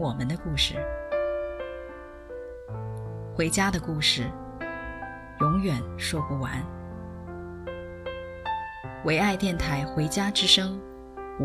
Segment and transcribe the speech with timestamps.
[0.00, 0.76] 我们的故事，
[3.34, 4.30] 回家的故事，
[5.40, 6.52] 永远说不完。
[9.04, 10.80] 唯爱电台《回家之声》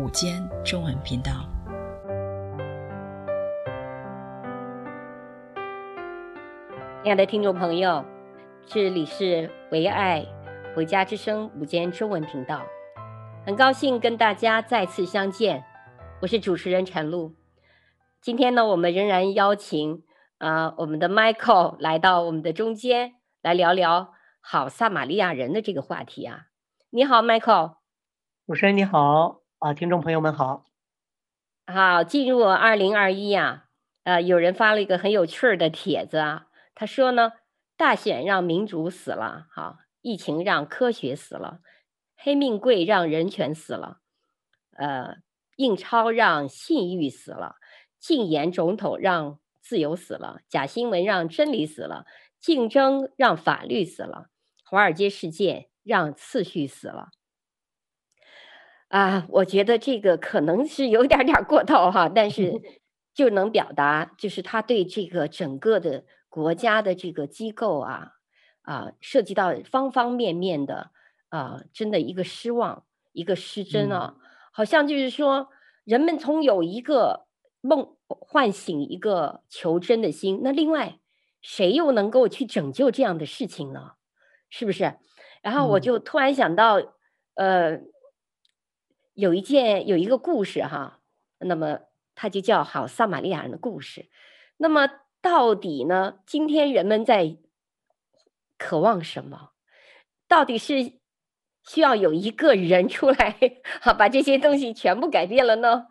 [0.00, 1.32] 午间中文频道，
[7.02, 8.04] 亲爱的听众朋友，
[8.66, 10.24] 这里是唯爱
[10.76, 12.62] 《回家之声》午间中文频道，
[13.44, 15.64] 很高兴跟大家再次相见，
[16.20, 17.34] 我是主持人陈露。
[18.24, 20.02] 今天呢，我们仍然邀请
[20.38, 26.46] 啊、呃，我们的 Michael 来到我们的中间，来聊聊好撒玛利亚人的这个话题啊。
[26.88, 27.76] 你好，Michael。
[28.46, 30.64] 主持人你好啊，听众朋友们好。
[31.66, 33.66] 好，进入二零二一啊，
[34.04, 37.32] 呃，有人发了一个很有趣儿的帖子啊，他说呢，
[37.76, 41.58] 大选让民主死了，好，疫情让科学死了，
[42.16, 43.98] 黑命贵让人权死了，
[44.78, 45.16] 呃，
[45.56, 47.56] 印钞让信誉死了。
[48.04, 52.04] 禁言总统让自由死了，假新闻让真理死了，
[52.38, 54.26] 竞争让法律死了，
[54.62, 57.08] 华尔街事件让次序死了。
[58.88, 62.60] 啊，我觉得这个可能是有点点过头哈，但是
[63.14, 68.16] 就能表达，就是他对这个整个的国家的这个机构啊
[68.60, 70.90] 啊，涉及到方方面面的
[71.30, 74.20] 啊，真的一个失望，一个失真啊，嗯、
[74.52, 75.48] 好像就是说
[75.84, 77.24] 人们从有一个。
[77.66, 80.98] 梦唤醒一个求真的心，那另外
[81.40, 83.92] 谁又能够去拯救这样的事情呢？
[84.50, 84.98] 是不是？
[85.40, 86.78] 然后我就突然想到，
[87.36, 87.80] 嗯、呃，
[89.14, 91.00] 有一件有一个故事哈，
[91.38, 91.78] 那么
[92.14, 94.10] 它就叫好撒玛利亚人的故事。
[94.58, 94.86] 那么
[95.22, 96.18] 到底呢？
[96.26, 97.38] 今天人们在
[98.58, 99.52] 渴望什么？
[100.28, 100.92] 到底是
[101.66, 103.38] 需要有一个人出来，
[103.80, 105.86] 好把这些东西全部改变了呢？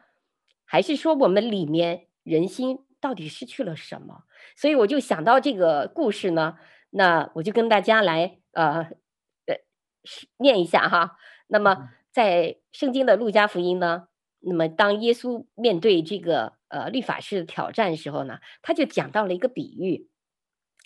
[0.73, 4.23] 还是说我们里面人心到底失去了什么？
[4.55, 6.57] 所以我就想到这个故事呢，
[6.89, 8.87] 那我就跟大家来呃
[9.45, 9.55] 呃
[10.37, 11.15] 念一下哈。
[11.45, 14.07] 那么在圣经的路加福音呢，
[14.39, 20.09] 那么当耶稣面对这个呃律法师的挑战的时候呢，他就讲到了一个比喻。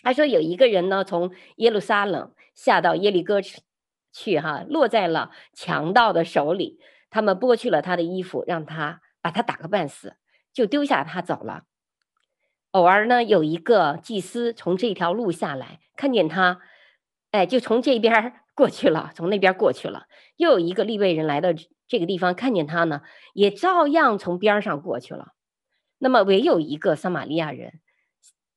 [0.03, 3.61] 他说有一个人呢，从耶路撒冷下到耶利哥去
[4.11, 6.77] 去哈，落在了强盗的手里，
[7.09, 8.99] 他们剥去了他的衣服，让他。
[9.27, 10.15] 把他打个半死，
[10.53, 11.63] 就丢下他走了。
[12.71, 16.61] 偶尔呢，有一个祭司从这条路下来，看见他，
[17.31, 20.05] 哎，就从这边 过去了，从那边过去了。
[20.37, 21.49] 又有一个利未人来到
[21.89, 23.01] 这个地方，看见他呢，
[23.33, 25.33] 也照样从边上过去了。
[25.97, 27.81] 那么，唯有一个撒玛利亚人，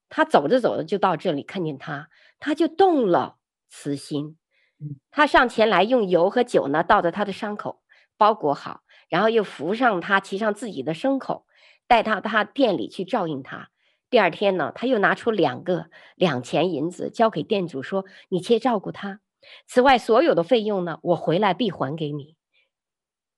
[0.08, 3.38] 他走着走着就到这里，看见他，他就动了
[3.68, 4.38] 慈心，
[5.10, 7.82] 他上前来用油和酒呢，倒在他的伤口，
[8.16, 8.82] 包裹好。
[9.10, 11.44] 然后又扶上他，骑上自己的牲口，
[11.86, 13.68] 带到他店里去照应他。
[14.08, 19.20] 第二天呢，他又拿出两个两钱银子，交给店主说：“你且照顾他。
[19.66, 22.36] 此外，所有的费用呢，我回来必还给你。”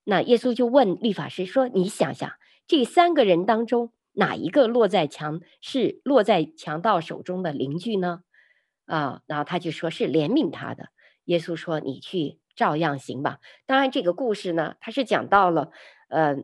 [0.05, 2.31] 那耶稣就问律法师说：“你想想，
[2.67, 8.21] 这三个人当中，哪一个落在强是落在强盗手中的邻居呢？”
[8.85, 10.89] 啊，然后他就说是怜悯他的。
[11.25, 13.39] 耶稣说：“你去。”照样行吧。
[13.67, 15.71] 当然，这个故事呢，他是讲到了，
[16.09, 16.37] 呃，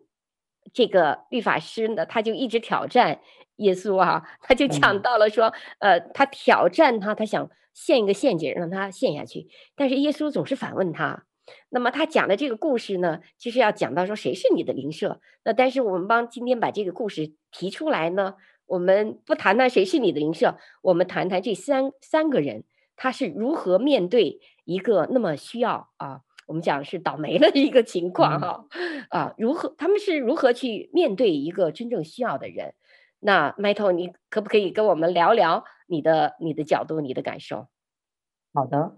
[0.73, 3.21] 这个律法师呢，他就一直挑战
[3.57, 11.25] 耶稣啊，他就讲到了说，呃，他挑战他，他想陷一个陷阱让他陷下去，但是耶稣总是反问他。
[11.71, 15.21] 那么他讲的这个故事呢，就是要讲到说，谁是你的邻舍？
[15.45, 18.35] 那但是我们帮今天把这个故事提出来呢，
[18.67, 22.65] 我们不谈谈谁是你的邻舍，我们谈谈这三三个人。
[22.99, 28.67] 他是如何面对一个那么需要啊，我们讲是倒霉的一个情况哈，
[29.09, 32.75] 啊，如何他们是如何去面对一个真正需要的人？
[33.21, 37.69] 那 Michael，你可不可以跟我们聊聊你的你的角度、你的感受？
[38.53, 38.97] 好的，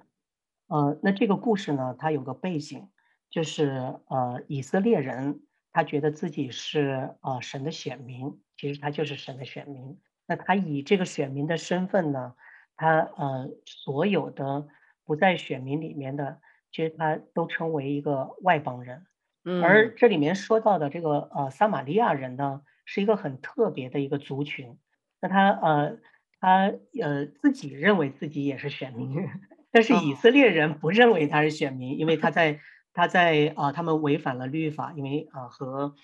[0.69, 2.89] 呃，那这个故事呢，它有个背景，
[3.29, 5.43] 就是呃，以色列人
[5.73, 10.01] 他觉得自己是呃神的选民，其实他就是神的选民。
[10.27, 12.35] 那他以这个选民的身份呢？
[12.81, 14.67] 他呃，所有的
[15.05, 16.41] 不在选民里面的，
[16.73, 19.05] 其实他都称为一个外邦人。
[19.45, 24.79] 嗯，而这里面说到的这个呃撒玛利亚人呢，是一个很特别的一个族群。
[25.21, 25.99] 那他呃
[26.41, 26.73] 他
[27.03, 29.29] 呃自己认为自己也是选民，
[29.71, 32.61] 但是以色列人不认为他是选民，因为他在
[32.95, 35.95] 他在啊、呃、他们违反了律法，因为啊、呃、和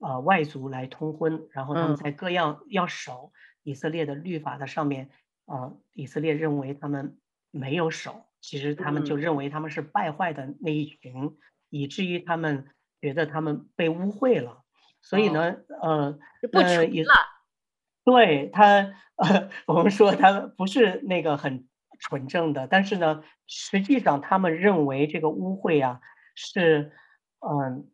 [0.00, 3.32] 啊、呃、外族来通婚，然后他们在各样要守
[3.62, 5.10] 以色列的律法的上面
[5.46, 7.18] 啊、呃，以色列认为他们
[7.50, 11.36] 没有手，其实他们就认为他们是败坏的那一群，
[11.68, 12.68] 以至于他们
[13.00, 14.62] 觉得他们被污秽了。
[15.00, 16.18] 所以呢，呃，
[16.52, 17.14] 不纯了。
[18.04, 21.68] 对他，呃，我们说他不是那个很
[22.00, 26.00] 纯正的，但是呢，实际上他们认为这个污秽啊，
[26.34, 26.92] 是，
[27.40, 27.84] 嗯、呃，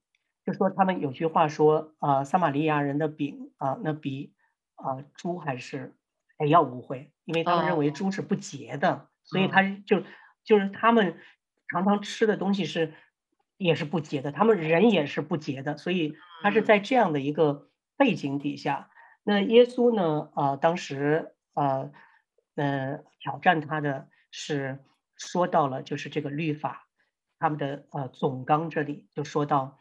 [0.46, 4.34] 就说他们有句话说，啊、呃，撒玛利亚人的饼啊、呃，那比
[4.76, 5.94] 啊、呃、猪还是
[6.38, 10.02] 还要污秽，因为他们认为猪是不洁的，哦、所以他就
[10.44, 11.18] 就是他们
[11.68, 12.94] 常常吃的东西是。
[13.60, 16.14] 也是不洁的，他们人也是不洁的，所以
[16.44, 18.88] 他是在这样的一个背景底下。
[19.24, 20.30] 那耶稣呢？
[20.32, 21.90] 啊、呃，当时啊，
[22.54, 24.84] 呃，呃，挑战他的是
[25.16, 26.86] 说到了，就是这个律法，
[27.40, 29.80] 他们的呃总纲这里就说到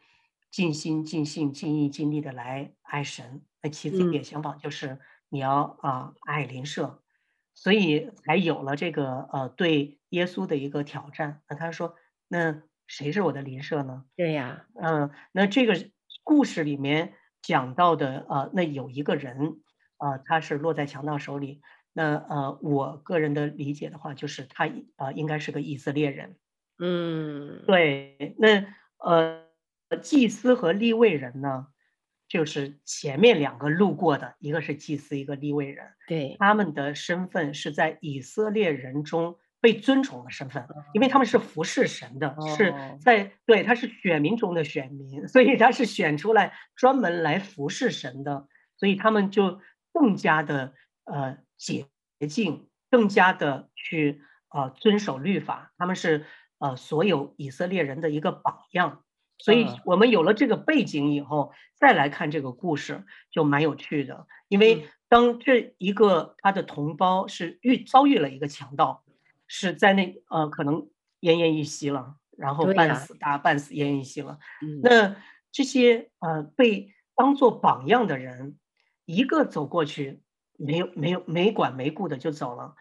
[0.50, 3.44] 尽心、尽性、尽意、尽力的来爱神。
[3.62, 7.02] 那其次一点想法就是你要啊、呃、爱邻舍，
[7.54, 11.42] 所以才有了这个呃对耶稣的一个挑战。
[11.48, 11.96] 那他说
[12.28, 12.62] 那。
[12.90, 14.06] 谁是我的邻舍呢？
[14.16, 15.74] 对呀，嗯，那这个
[16.24, 19.60] 故事里面讲到的，呃，那有一个人，
[19.98, 21.60] 呃，他是落在强盗手里。
[21.92, 26.38] 那呃，我个人的理解的话，就是他呃应该是个以色列人。
[26.78, 28.34] 嗯，对。
[28.38, 28.64] 那
[28.96, 29.44] 呃，
[30.00, 31.66] 祭司和立位人呢，
[32.28, 35.86] 就是前面两个路过的，一个是祭司，一个立位人。
[36.06, 39.36] 对，他们的身份是在以色列人中。
[39.60, 48.46] 被尊崇的身份，因为他们是服侍神的，哦、是在对他是选民中的选民，所以他是选出来专门来服侍神的，
[48.76, 49.60] 所以他们就
[49.92, 50.74] 更加的
[51.06, 51.86] 呃洁
[52.28, 56.24] 净，更加的去呃遵守律法，他们是
[56.58, 59.02] 呃所有以色列人的一个榜样。
[59.38, 69.04] 所以我们有了这个背景以后，再来看这个故事就蛮有趣的，因为当这一个他的同胞是遇遭遇了一个强盗。
[69.50, 70.90] 是在那呃，可能
[71.22, 74.38] 奄奄一息了，然后半死，大半死，奄奄一息了。
[74.60, 75.16] 嗯，那
[75.50, 78.58] 这些呃被当做榜样的人，
[79.06, 80.20] 一个走过去，
[80.58, 82.74] 没有没有没管没顾的就走了，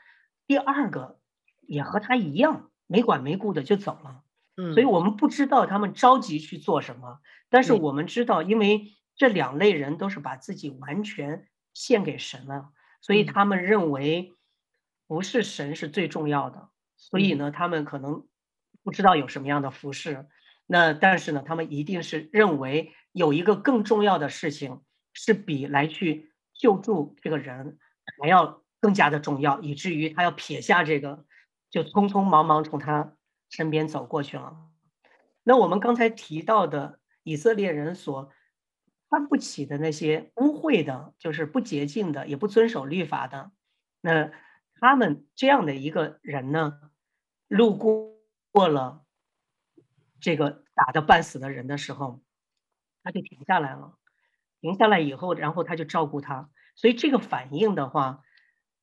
[0.46, 1.20] 第二个
[1.62, 4.24] 也和他一样，没管没顾的就走了。
[4.58, 14.34] 嗯，所以我们不知道他们着急去做什么，但是我们知道，因为这两类人都是把自己完全献给神了，所以他们认为。
[15.10, 16.68] 不是神是最重要的，
[16.98, 18.28] 所以呢，他们可能
[18.84, 20.28] 不知道有什么样的服饰。
[20.66, 24.82] 那但是呢，他们一定是认为有一个更重要的事情，
[25.14, 27.78] 是比来去救助这个人
[28.22, 31.24] 还要更加的重要，以至于他要撇下这个，
[31.72, 33.14] 就匆匆忙忙从他
[33.50, 34.70] 身边走过去了。
[35.44, 38.32] 那我们刚才提到的以色列人所
[39.10, 43.52] 看不起的那些污秽的，就是不洁净的，也不遵守律法的，
[44.02, 44.32] 那。
[44.80, 46.92] 他们这样的一个人呢，
[47.48, 48.14] 路过
[48.52, 49.04] 过了
[50.20, 52.22] 这个打的半死的人的时候，
[53.02, 53.98] 他就停下来了。
[54.62, 56.52] 停下来以后，然后他就照顾他。
[56.76, 58.24] 所以这个反应的话，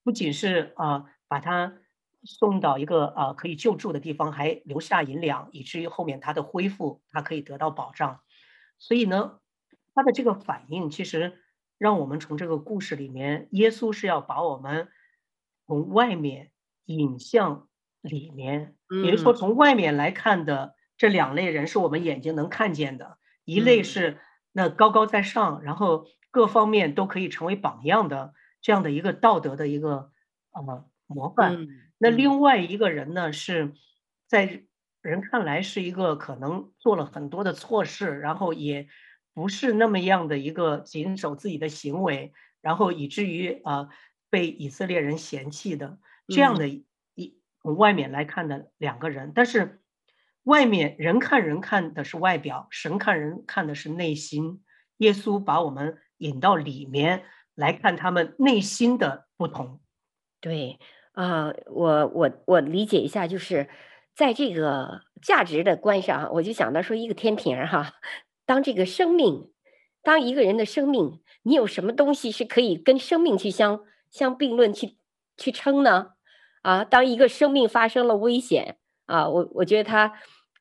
[0.03, 1.79] 不仅是啊、呃、把他
[2.25, 8.21] 送到一个啊、呃、可以救助的地方，还留下银两，以至于后面他的恢复，他可以得到保障。
[8.79, 9.39] 所以呢，
[9.95, 11.41] 他的这个反应其实
[11.79, 14.89] 让我们从这个故事里面，耶稣是要把我们。
[15.67, 16.51] 从外面
[16.85, 17.69] 引向
[18.03, 23.17] 里面，也就是说，从外面来看的这两类人是我们眼睛能看见的，
[23.47, 24.21] 一类是
[24.53, 30.11] 那高高在上，然后各方面都可以成为榜样的这样的一个道德的一个
[30.53, 31.67] 呃模范。
[31.99, 33.73] 那另外一个人呢，是
[34.27, 34.65] 在
[35.03, 38.89] 人看来是一个可能做了很多的错事，然后也
[39.33, 43.77] 不是那么样的一个谨守自己的行为，然后以至于啊。
[43.77, 43.89] 呃
[44.31, 46.85] 被以色列人嫌弃的这样的一
[47.63, 49.81] 从外面来看的两个人，但是
[50.43, 54.65] 外面人看人看的是外表，神看人看的是内心。
[54.97, 57.23] 耶稣把我们引到里面
[57.55, 59.81] 来看他们内心的不同。
[60.45, 60.79] 对
[61.13, 63.67] 啊，呃，我我我理解一下，就是
[64.15, 67.95] 在这个价值的观上，我就想到说一个天平哈，
[68.45, 69.51] 当这个生命，
[70.03, 73.81] 当一个人的生命，你有什么东西是可以跟生命去相。
[74.11, 74.97] 相并论去
[75.37, 76.11] 去称呢？
[76.63, 80.13] 啊，当一个生命发生了危险啊，我我觉得他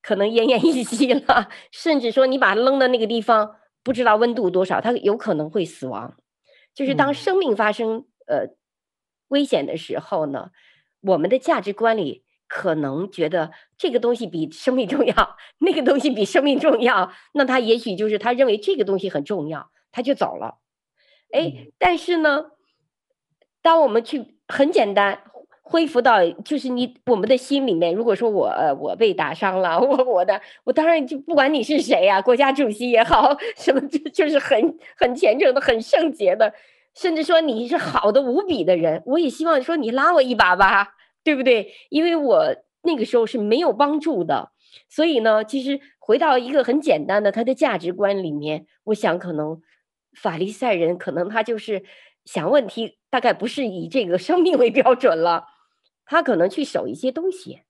[0.02, 6.16] 可能奄奄一息了，甚至说你把他扔到那个地方，不知道温度多少，他有可能会死亡
[6.74, 8.48] 就是当生命发生呃
[9.34, 10.52] 危险的时候呢，
[11.02, 20.60] 我们的价值观里可能觉得这个东西比生命重要，那个东西比生命重要，那他也许就是他认为这个东西很重要，他就走了。
[21.32, 22.52] 哎，但是呢，
[23.62, 25.24] 当我们去很简单。
[25.66, 36.54] 恢复到就是你我们的心里面，如果说我呃我被打伤了，我我的我当然就不管你是谁呀、啊，国家主席也好，什么就就是很很虔诚的、很圣洁的，
[36.96, 41.74] 甚至说你是好的无比的人，我也希望说你拉我一把吧，对不对？
[41.90, 44.52] 因为我那个时候是没有帮助的，
[44.90, 49.62] 所以呢，其实回到一个很简单的他的价值观里面，我想可能
[50.20, 51.84] 法利赛人可能他就是
[52.26, 55.48] 想问题，大概不是以这个生命为标准了。
[56.06, 57.62] 他可能去守一些东西，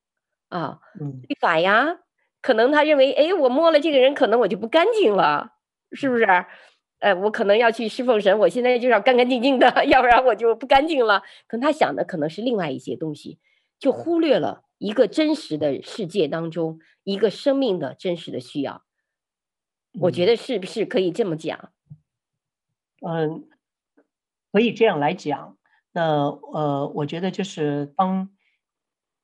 [0.49, 0.79] 啊，
[1.27, 1.99] 律法呀，
[2.41, 5.51] 可能他认为，哎，我摸了这个人，可能我就不干净了，
[5.91, 6.25] 是不是？
[7.03, 11.21] 呃，我可能要去侍奉神，我现在就要干干净净的， 要不然我就不干净了。
[11.47, 13.39] 可能他想的可能是另外一些东西，
[13.77, 18.85] 就忽略了一个真实的世界当中一个生命的真实的需要。
[19.99, 21.73] 我觉得是不是可以这么讲？
[23.05, 23.49] 嗯，
[24.53, 25.57] 可以这样来讲。
[25.91, 28.29] 那呃，我觉得就是当，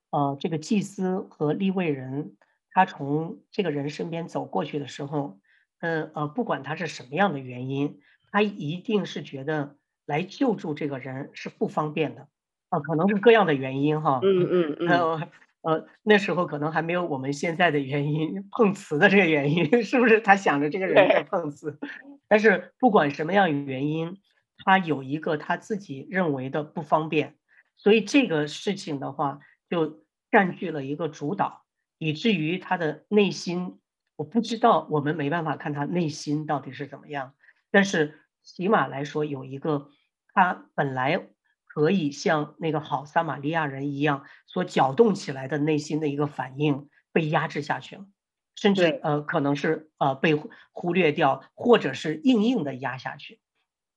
[0.10, 2.36] 呃，这个祭司和立位人
[2.72, 5.40] 他从这个人身边走过去的时候，
[5.80, 8.00] 嗯呃，不管他是什么样的原因，
[8.32, 12.22] 他一定是觉得来救助这个人是不方便的，
[12.70, 15.30] 啊、呃，可能是各样的原因哈，嗯嗯嗯，呃
[15.62, 20.22] 呃，那时候可能还没有我们现在的原因碰瓷的这个原因， 是不是？
[20.22, 21.80] 他想着这个人在碰瓷，
[22.28, 24.18] 但是不管什么样的原因。
[24.66, 27.38] 他有一个他自己认为的不方便，
[27.78, 31.64] 所以这个事情的话就占据了一个主导，
[31.98, 33.80] 以至于他的内心，
[34.20, 37.36] 我不知道，我们没办法看他内心到底是怎么样。
[37.72, 39.88] 但是起码来说，有一个
[40.34, 41.30] 他本来
[41.64, 48.08] 可以像那个好撒玛利亚人一样所搅动起来的内心的一个反应被压制下去了，
[48.56, 50.36] 甚至呃可能是呃被
[50.74, 53.40] 忽略掉，或者是硬硬的压下去。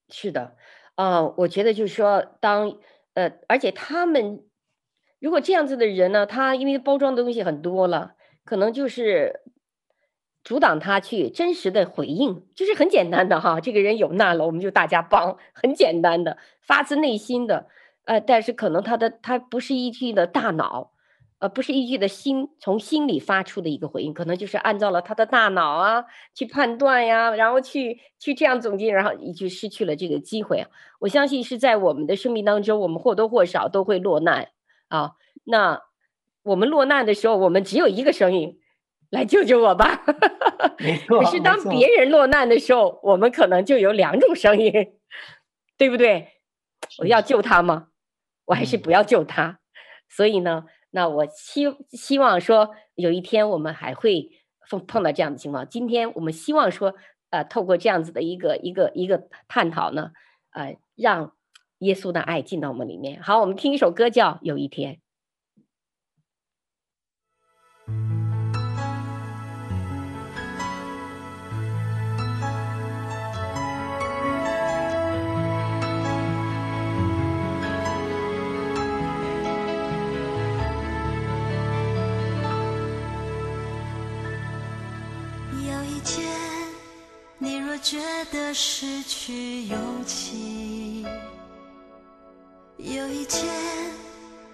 [0.08, 0.56] 是的，
[0.94, 2.78] 呃，我觉得就是说，当
[3.14, 4.44] 呃，而且他们
[5.18, 8.14] 如果这样子的人呢，他因为包装的东西很多了，
[8.44, 9.41] 可能就是
[10.44, 17.66] 阻挡他去真实的回应，就是很简单的哈，这个人有难了，我们就大家帮，很简单的，发自内心的，
[18.04, 20.90] 呃，但是可能他的他不是依据的大脑。
[21.38, 30.64] 呃，不是依据的心，从心里发出的一个回应，可能就是按照了他的大脑啊去判断呀，然后去去这样总结，然后你就失去了这个机会。
[31.00, 34.50] 我相信是在我们的生命当中，我们或多或少都会落难
[34.86, 35.14] 啊。
[35.42, 35.82] 那
[36.44, 38.60] 我们落难的时候，我们只有一个声音，
[39.12, 40.02] 来救救我吧。
[40.80, 41.20] 没错。
[41.20, 44.72] 可是当别人落难的时候，我们可能就有两种声音，
[45.76, 46.28] 对不对？
[46.98, 47.88] 我要救他吗？
[48.46, 49.60] 我还是不要救他？
[50.08, 50.64] 所以呢？
[50.90, 54.30] 那我希希望说，有一天我们还会
[54.68, 55.68] 碰碰到这样的情况。
[55.68, 56.94] 今天我们希望说，
[57.30, 60.10] 呃，透过这样子的一个一个一个探讨呢，
[60.52, 61.32] 呃，让
[61.78, 63.22] 耶稣的爱进到我们里面。
[63.22, 64.94] 好，我们听一首歌叫《有一天》。
[87.82, 91.04] 觉得失去勇气，
[92.76, 93.44] 有一天，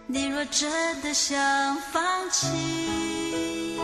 [0.06, 3.76] 你若真的想放弃，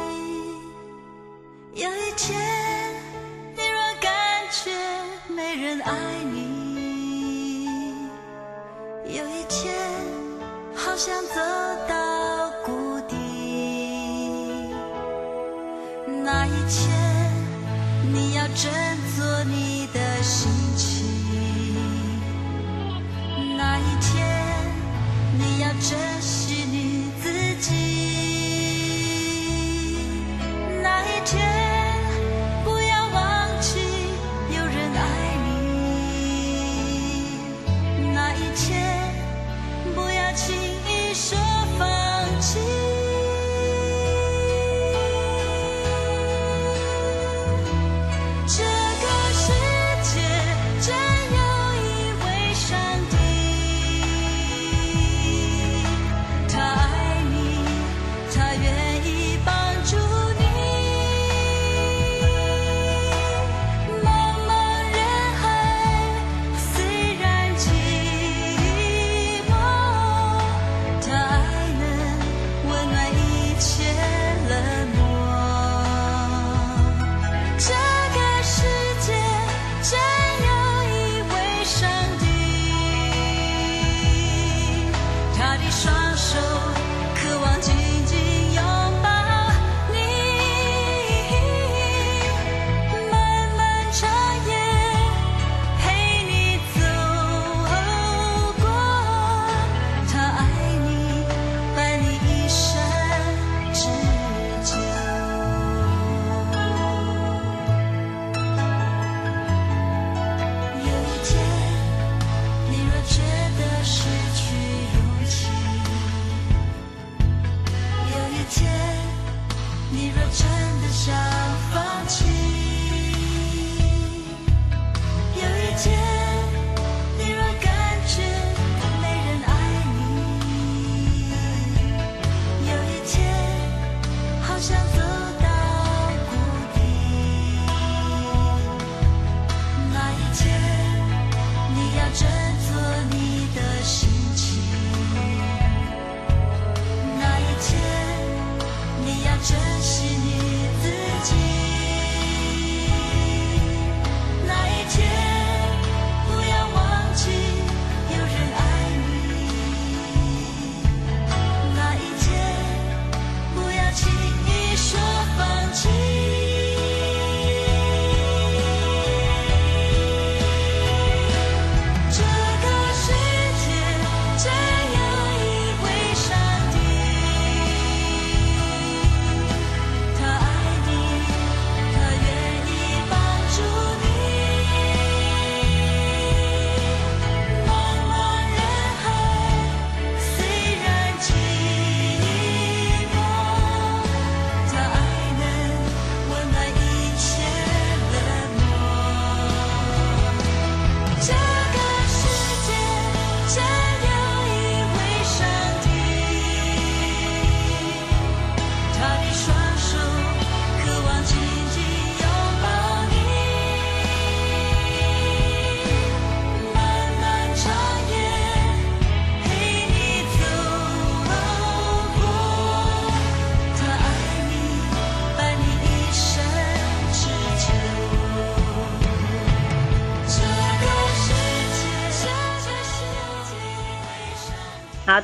[1.75, 2.64] 有一天，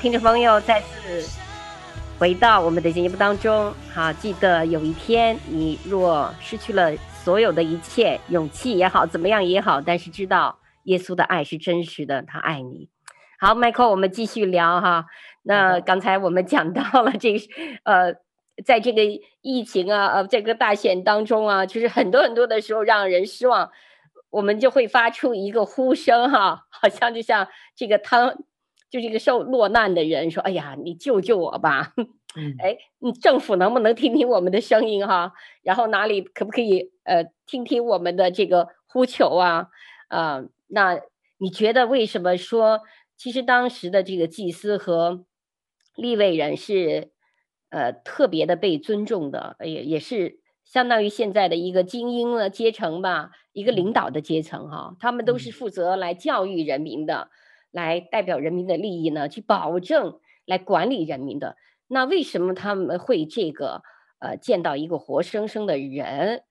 [0.01, 1.23] 听众朋友，再次
[2.19, 3.71] 回到我们的节目当中。
[3.93, 6.91] 好，记得有一天你若失去了
[7.23, 12.89] 所有的一切，勇气也好，怎么样也好，但是知道耶稣的爱是真实的，他爱你。
[13.39, 15.05] 好，Michael，我们继续聊哈。
[15.43, 17.41] 那刚才我们讲到了这个，
[17.85, 18.15] 呃，
[18.65, 19.03] 在这个
[19.43, 23.71] 疫情啊，呃，这个大选当中啊，就是很多很多的时候让人失望，
[24.31, 28.45] 我们就会发出一个呼声哈，好像就像这个汤。
[28.90, 31.94] 就这个受落难的人说：“哎呀，你救救我吧！
[32.59, 35.33] 哎，你政府能不能听听我们的声音哈？
[35.62, 39.68] 然后哪里可不可以呃听听我们的这个呼求啊？
[40.09, 41.00] 啊、呃，那
[41.38, 42.81] 你觉得为什么说
[43.16, 45.24] 其实当时的这个祭司和
[45.94, 47.12] 立位人是
[47.68, 54.96] 呃特别的被尊重的，也也是相当于现在的一个精英的阶层吧，一个领导的阶层哈？
[54.98, 57.31] 他们都是负责来教育人民的。”
[57.71, 61.57] 来代表人民的利益呢，去保证来管理人民的。
[61.87, 63.83] 那为什么他们会这个
[64.19, 66.45] 呃见到一个活生生的人，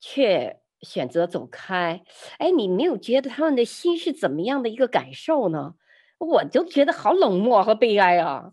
[0.00, 2.04] 却选择走开？
[2.38, 5.74] 哎，你没有觉得他们的心是怎么样的一个感受呢？
[6.18, 8.52] 我就觉得好冷漠和悲哀啊。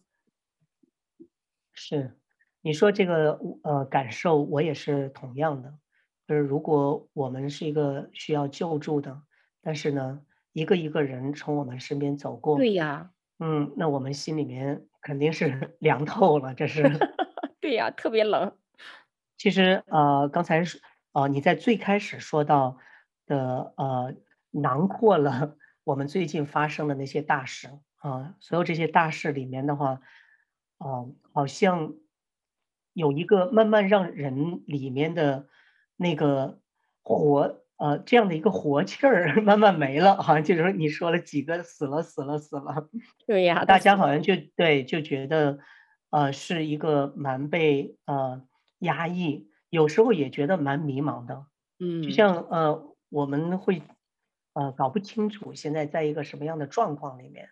[1.74, 2.17] 是，
[2.62, 5.74] 你说这个呃感受，我也是同样的。
[6.28, 9.21] 就是如果我们是一个需要救助的，
[9.62, 10.21] 但是呢。
[10.55, 16.81] 一个一个人从我们身边走过，对呀，嗯，那我们心里面肯定是 凉透了，这是，
[17.59, 18.57] 对呀，特别冷。
[19.37, 22.77] 其实呃，刚才是呃，你在最开始说到
[23.27, 24.15] 的呃，
[24.51, 29.99] 囊括了 我们最近发生的那些大事啊、呃，所有这些大事里面的话，
[30.77, 31.95] 啊、呃，好像
[32.93, 35.49] 有一个慢慢让人里面的
[35.97, 36.61] 那个
[37.03, 37.64] 火。
[37.77, 42.89] 呃，这样的一个活气儿 慢慢没了，好像就是说你说了几个死了死了死了，
[43.27, 44.21] 对呀，大家好像。
[44.21, 45.59] 就对就觉得，
[46.09, 48.41] 呃，是一个蛮被呃
[48.79, 51.47] 压抑，有时候也觉得蛮迷茫的，
[51.79, 53.81] 嗯，就像呃我们会
[54.53, 57.49] 呃搞不清楚现在在一个什么样的状况里面，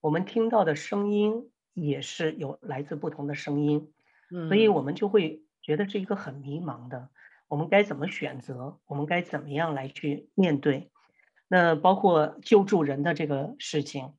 [0.00, 3.92] 我们听到的声音也是有来自不同的声音，
[4.30, 7.08] 嗯，所以我们就会觉得是一个很迷茫的。
[7.48, 8.80] 我们该怎么选择？
[8.86, 10.90] 我们该怎么样来去面对？
[11.48, 14.14] 那包括救助人的这个事情，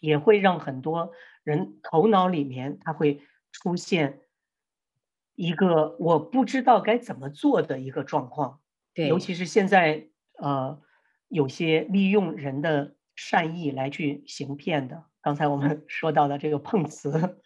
[0.00, 1.10] 也会让很多
[1.42, 3.20] 人头脑里面他会
[3.52, 4.20] 出现
[5.34, 8.60] 一个我不知道该怎么做的一个状况。
[8.94, 10.80] 对，尤其是现在呃，
[11.28, 15.04] 有些利用人的善意来去行骗的。
[15.20, 17.38] 刚才我们 说到的这个碰瓷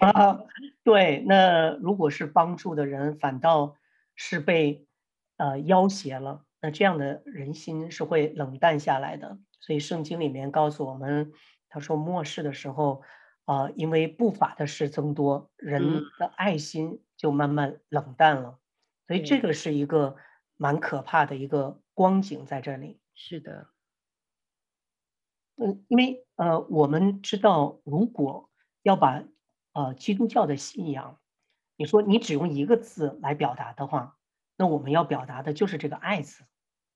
[0.00, 0.40] 啊，
[0.82, 3.76] 对，那如果是帮助的人，反倒。
[4.20, 4.84] 是被
[5.36, 9.38] 呃要挟了，那这样的人心是会冷淡下来的。
[9.60, 11.32] 所以圣经里面告诉我们，
[11.68, 13.02] 他说末世的时候，
[13.44, 18.58] 啊、呃，因为不法的事增多，人的爱心就慢慢冷淡了。
[19.06, 20.16] 所以这个是一个
[20.56, 23.00] 蛮可怕的一个光景在这里。
[23.14, 23.68] 是的，
[25.56, 28.50] 嗯，因为呃，我们知道，如果
[28.82, 29.22] 要把
[29.74, 31.17] 呃基督教的信仰。
[31.78, 34.18] 你说你只用一个字来表达的话，
[34.56, 36.44] 那我们要表达的就是这个“爱”字。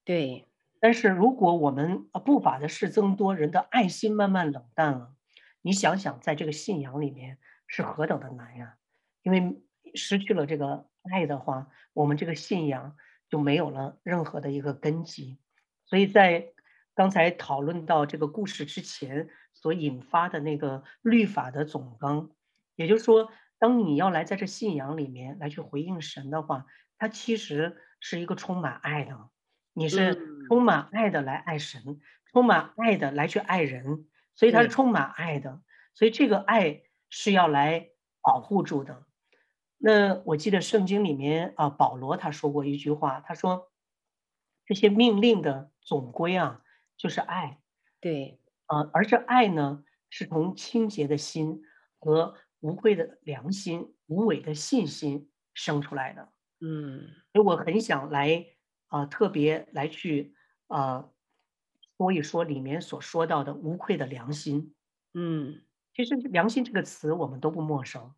[0.04, 0.48] 对，
[0.80, 5.14] 但是如果我们啊不法的事增多，人的爱心慢慢冷淡了，
[5.62, 8.76] 你想想，在这个信仰里面是何等的难呀！
[9.22, 9.62] 因为
[9.94, 12.96] 失去了这个爱的话，我们这个信仰
[13.28, 15.38] 就没有了任何的一个根基。
[15.86, 16.48] 所以在
[16.94, 22.30] 刚才讨论到这个故事之前所引发的那个律法的总纲，
[22.74, 23.30] 也就是说，
[23.62, 26.66] 当你要来在这信仰里面来去回应神的话，
[26.98, 29.30] 它其实是一个充满爱的，
[29.72, 32.00] 你是充满爱的来爱神，
[32.32, 35.62] 充满爱的来去爱人，所以它是充满爱的，
[35.94, 39.06] 所以这个爱是要来保护住的。
[39.78, 43.70] 那我记得圣经里面啊，保罗他说过一句话，他说
[44.66, 46.62] 这些命令的总归啊，
[46.96, 47.60] 就是爱。
[48.00, 51.62] 对，啊，而这爱呢，是从清洁的心
[52.00, 56.32] 和无愧的良心、无伪的信心生出来的。
[56.60, 58.46] 嗯，所以我很想来
[58.86, 60.34] 啊，特别来去
[60.68, 61.10] 啊
[61.98, 64.74] 说一说里面所说到的无愧的良心。
[65.12, 65.60] 嗯，
[65.92, 68.14] 其实良心这个词我们都不陌生。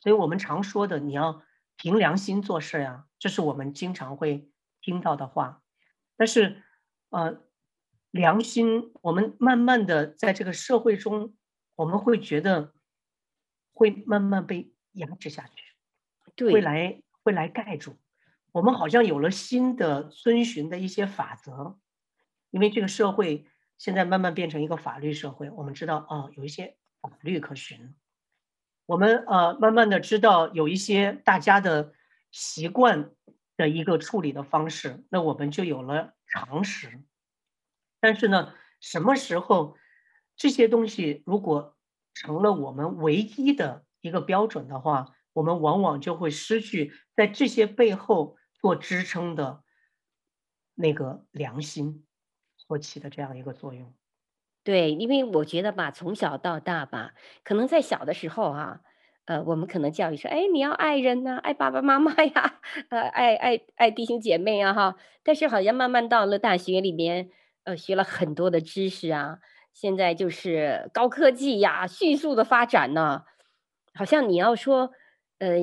[0.00, 1.42] 所以我们常说的，你要
[1.76, 4.50] 凭良心做事呀，这是我们经常会
[4.82, 5.62] 听到的话。
[6.16, 6.62] 但是，
[7.10, 7.40] 呃，
[8.10, 11.34] 良心，我们慢慢的在这个社会中，
[11.76, 12.73] 我们会觉得
[13.74, 15.74] 会慢慢被压制下去，
[16.34, 17.96] 对，会来会来盖住。
[18.52, 21.78] 我们好像有了新的遵循的一些法则，
[22.50, 27.94] 因为这个社会现在慢慢变成一个法律社会，我们知道哦，有一些法律可循。
[28.86, 31.92] 我们呃，慢慢的知道有一些大家的
[32.30, 33.10] 习惯
[33.56, 37.02] 的一个处理的方式，那我们就有了常识。
[37.98, 39.76] 但是呢，什么时候
[40.36, 41.73] 这些东西如果
[42.14, 49.62] 成了我们唯一的一个标准的话，我们往往就会失去在这些背后做支撑的
[50.74, 52.06] 那个良心
[52.56, 53.94] 所起的这样一个作用。
[54.62, 58.80] 对，因为我觉得吧，从小到大吧，可能在小的时候啊，
[59.26, 64.96] 呃，我们可能教育说，哎，你要爱人呐，爱爸爸妈妈呀，呃，爱爱爱弟兄姐妹啊，哈。
[65.22, 67.28] 但是好像慢慢到了大学里面，
[67.64, 69.40] 呃，学了很多的知识啊，
[69.74, 73.24] 现在就是高科技呀，迅速的发展呢，
[73.92, 74.92] 好像你要说，
[75.38, 75.58] 呃，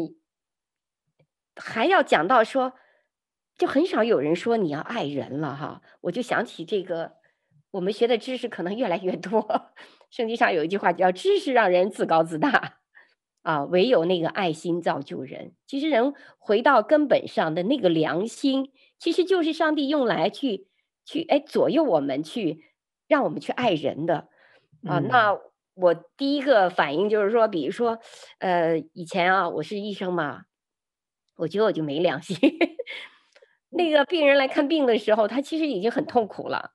[1.55, 2.73] 还要讲到说，
[3.57, 5.81] 就很少有人说你要爱人了哈。
[6.01, 7.19] 我就想起这个。
[7.71, 9.71] 我们学的知识可能越来越多，
[10.09, 12.79] 圣经上有一句话叫“知识让人自高自大”，
[13.43, 15.53] 啊，唯有那个爱心造就人。
[15.65, 20.67] 其实人回到根本上的那个良心，其实就是上帝用来去
[21.05, 22.65] 去哎左右我们去
[23.11, 24.29] 让我们去爱人的
[24.87, 24.99] 啊。
[24.99, 25.37] 嗯、那
[25.73, 27.99] 我第一个反应就是说，比如说，
[28.39, 30.43] 呃，以前啊，我是医生嘛，
[31.35, 32.37] 我觉得我就没良心。
[33.69, 36.71] 那个病人来看病的时候，他其实已经很痛苦了。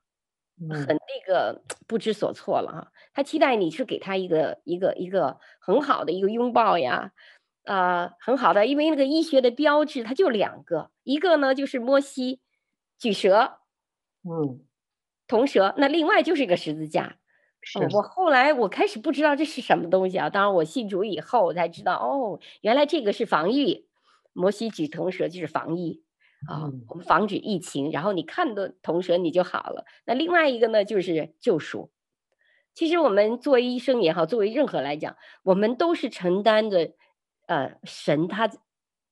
[0.71, 7.13] 很那个不知所措了哈，他期待你去给他一个一个一个很好的一个拥抱呀，
[7.67, 12.41] 啊、呃，很好的，因为那个医学的标志它就两个，一个呢就是摸膝
[12.99, 13.59] 举舌，
[14.25, 14.65] 嗯，
[15.27, 17.17] 铜蛇，那另外就是一个十字架。
[17.63, 23.87] 是我后来我开始不知道这是什么东西啊，当然我信主以后我才知道，哦，原来这个是防御，
[24.33, 26.03] 摩西举铜蛇就是防疫。
[26.49, 29.85] 啊、哦，我们防止疫情，然后你看到铜蛇你就好了。
[30.05, 31.91] 那另外一个呢，就是救赎。
[32.75, 36.93] 其实我们作为医生也好，作为任何来讲，我们都是承担着，
[37.47, 38.49] 呃，神他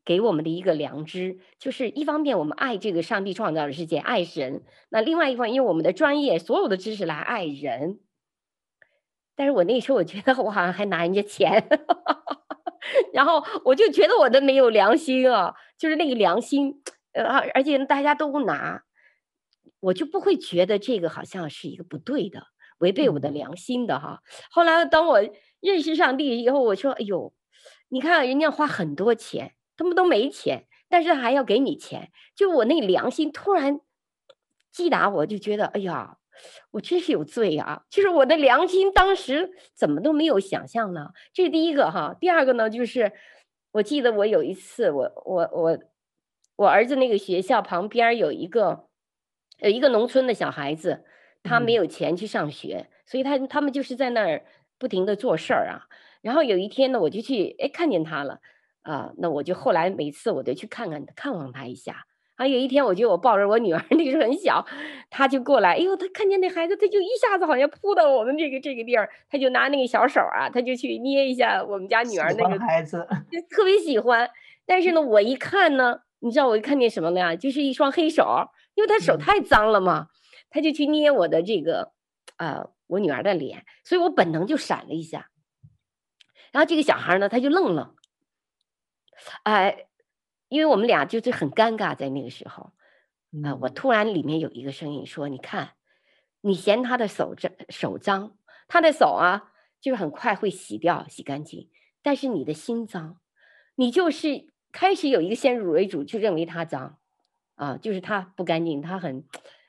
[0.05, 8.01] 给我们的一个良知，就是一方面我们爱这个上帝创造的世界，爱神；那另外一方面，因为我们的专业所有的知识来爱人。
[9.37, 11.67] 但是我那时候我觉得我好像还拿人家钱，
[13.13, 16.83] 然后我就觉得我的没有良心啊，就是那个良心。
[17.13, 18.83] 呃，而且大家都拿，
[19.81, 24.21] 我就不会觉得这个好像是一个不对的，违背我的良心的哈。
[24.51, 25.21] 后来当我
[25.61, 27.33] 认识上帝以后，我说：“哎呦，
[27.89, 33.81] 你看人家花很多钱，他们都没钱，但是还要给你钱。”就我那良心突然
[34.71, 36.19] 击打我，就觉得：“哎呀，
[36.73, 41.11] 我真是有罪啊！”就是我的良心当时怎么都没有想象呢？
[41.33, 42.17] 这是第一个哈。
[42.19, 43.13] 第二个呢，就是
[43.73, 45.79] 我记得我有一次，我我我。
[46.57, 48.87] 我儿子那个学校旁边有一个，
[49.59, 51.05] 有一个农村的小孩子，
[51.43, 54.45] 他没有钱去上学，嗯、所以他他们就是在那儿
[54.79, 55.89] 不停的做事儿啊。
[56.23, 58.41] 然后有一天呢，我就去，哎，看见他了，
[58.85, 62.07] 啊，那我就后来每次我都去看看，看望他一下。
[62.37, 64.65] 啊，有一天我觉得我抱着我女儿， 那个时候很小，
[65.11, 74.31] 他就过来，哎呦，他看见那孩子，他就一下子好像扑到我们这个这个地儿，他就拿那个小手啊，他就去捏一下我们家女儿那个孩子， 就特别喜欢。
[74.67, 76.01] 但是呢，我一看呢。
[76.21, 77.37] 你知道我看见什么了呀？
[77.37, 78.25] 就是一双黑手，
[78.77, 80.07] 因为他手太脏了嘛，
[80.49, 81.93] 他就去捏我的这个，
[82.39, 85.29] 呃，我女儿的脸，所以我本能就闪了一下。
[86.51, 87.93] 然后这个小孩呢，他就愣了，
[89.43, 89.87] 哎、呃，
[90.49, 92.73] 因为我们俩就是很尴尬在那个时候，
[93.43, 95.75] 啊、呃，我突然里面有一个声音说：“你看，
[96.41, 98.37] 你嫌他的手脏，手脏，
[98.69, 101.71] 他的手啊，就是很快会洗掉，洗干净，
[102.03, 103.21] 但是你的心脏，
[103.77, 106.99] 你就是开始有一个先入为主，就认为他脏。”
[107.57, 109.25] 啊，就是他不干净，他很，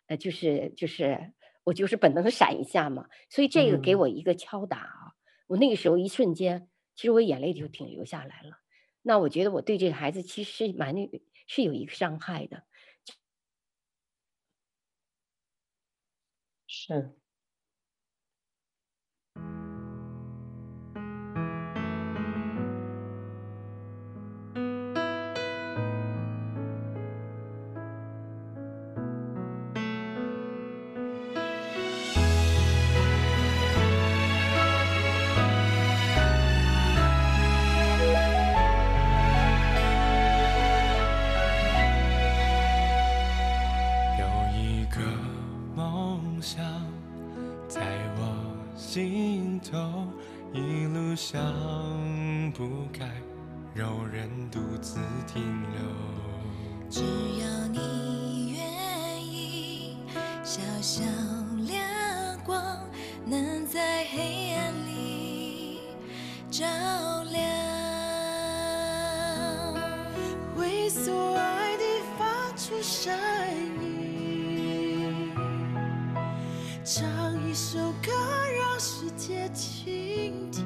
[0.07, 5.13] 呃，就是就是我就是本能闪一下嘛，所以这个给我一个敲打啊，嗯、
[5.49, 8.64] 我那个时候一瞬间，其实我眼泪就挺流下来了。
[9.05, 10.95] 那我觉得我对这个孩子其实是蛮
[11.47, 12.63] 是有一个伤害的，
[16.69, 17.15] 是。
[49.71, 50.07] 头，
[50.53, 51.41] 一路想
[52.53, 53.09] 不开，
[53.73, 55.81] 有人独自停留。
[56.89, 57.01] 只
[57.41, 59.97] 要你愿意，
[60.43, 61.03] 小小
[61.67, 61.83] 亮
[62.45, 62.61] 光
[63.25, 65.79] 能在黑暗里。
[66.51, 67.14] 照。
[79.55, 80.65] 倾听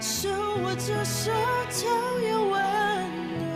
[0.00, 0.28] 手
[0.64, 1.30] 握着手
[1.70, 1.86] 就
[2.28, 2.60] 有温
[3.38, 3.46] 暖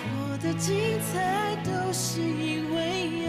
[0.00, 3.23] 活得精彩都是因为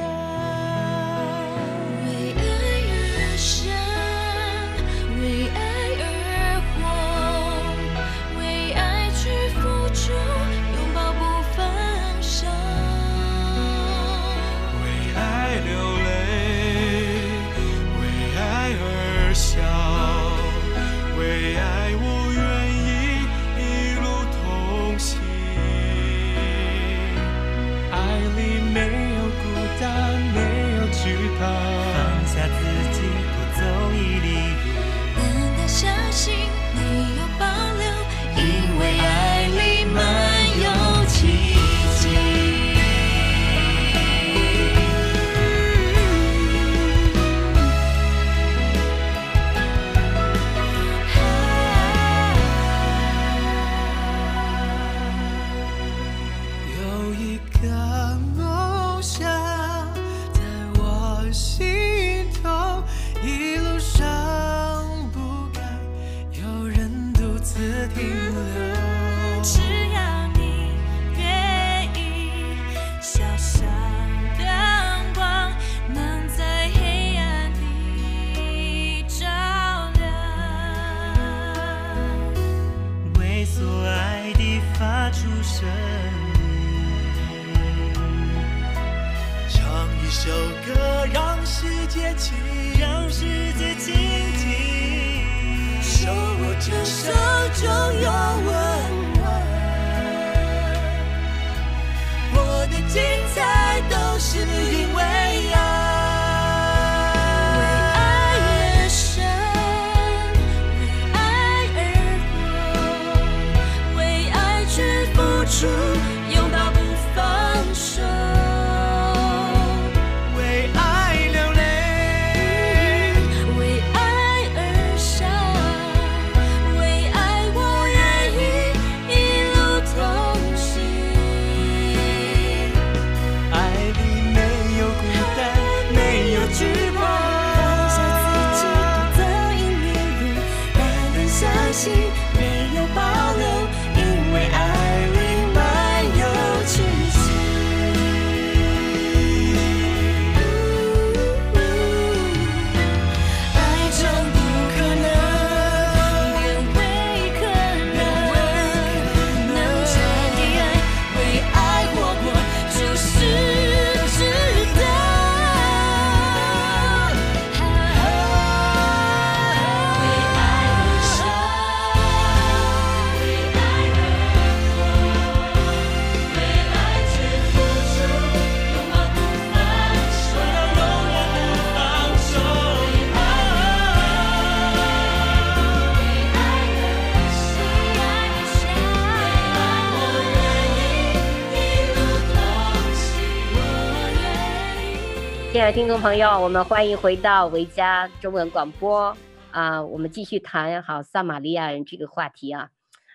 [195.66, 199.18] 的听众朋友，我们欢迎回到维加中文广播
[199.50, 199.82] 啊！
[199.82, 202.70] 我们继续谈好撒玛利亚人这个话题啊。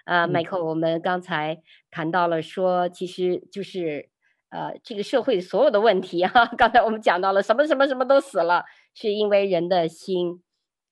[0.05, 4.09] 呃，麦克，我们刚才谈到了说，其实就是
[4.49, 6.47] 呃，这个社会所有的问题哈、啊。
[6.59, 10.43] 刚才我们讲到了什么什么什么都死了，是因为人的心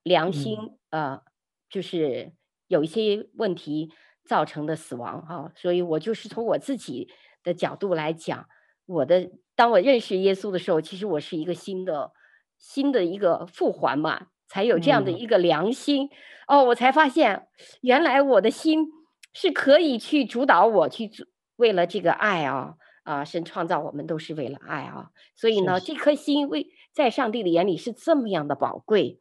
[0.04, 0.56] 良心
[0.90, 1.20] 呃，
[1.68, 2.30] 就是
[2.68, 3.92] 有一些问题
[4.24, 5.52] 造成的死亡哈、啊。
[5.56, 7.08] 所以我就是从我自己
[7.42, 8.46] 的角度来讲，
[8.88, 9.30] 我的。
[9.54, 12.12] 当我认识耶稣的时候，其实我是一个新的、
[12.58, 16.08] 新的一个复还嘛，才有这样的一个良心、
[16.46, 16.64] 嗯、哦。
[16.66, 17.48] 我才发现，
[17.80, 18.86] 原来我的心
[19.34, 21.10] 是可以去主导我去
[21.56, 23.24] 为了这个爱啊啊！
[23.24, 29.20] 神创造我们都是为了爱啊，所以呢，这颗心为在上帝的眼里是这么样的宝贵，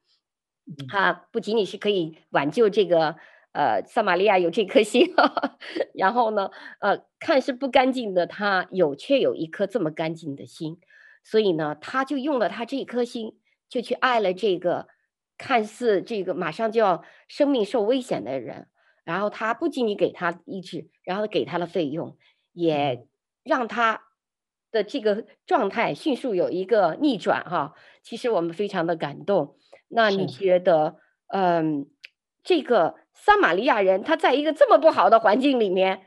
[0.88, 3.16] 它、嗯、不仅仅是可以挽救这个。
[3.58, 5.58] 呃，撒玛利亚有这颗心，呵呵，
[5.96, 10.78] 然后呢，呃，看似不干净的他有，却有一颗这么干净的心，
[11.24, 14.88] 所以呢，他就用了他这一颗心，就去爱了这个
[15.40, 18.68] 看似这个马上就要生命受危险的人，
[19.04, 22.16] 然后他不仅仅给他医治，然后给他了费用，
[22.54, 23.08] 也
[23.44, 24.04] 让他
[24.72, 27.74] 的这个状态迅速有一个逆转哈。
[28.04, 29.56] 其实我们非常的感动。
[29.88, 30.98] 那你觉得，
[31.30, 31.90] 嗯，
[32.44, 32.94] 这个？
[33.20, 36.06] 撒玛利亚人，他在一个这么不好的环境里面，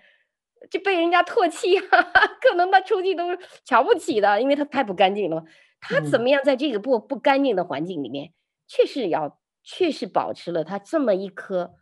[0.70, 5.44] 就被人家唾弃，哈哈，可能他出去都瞧不起的，因为他太不干净了。
[5.81, 8.33] 他怎么样在这个不不干净的环境里面，
[8.66, 11.75] 确实要确实保持了他这么一颗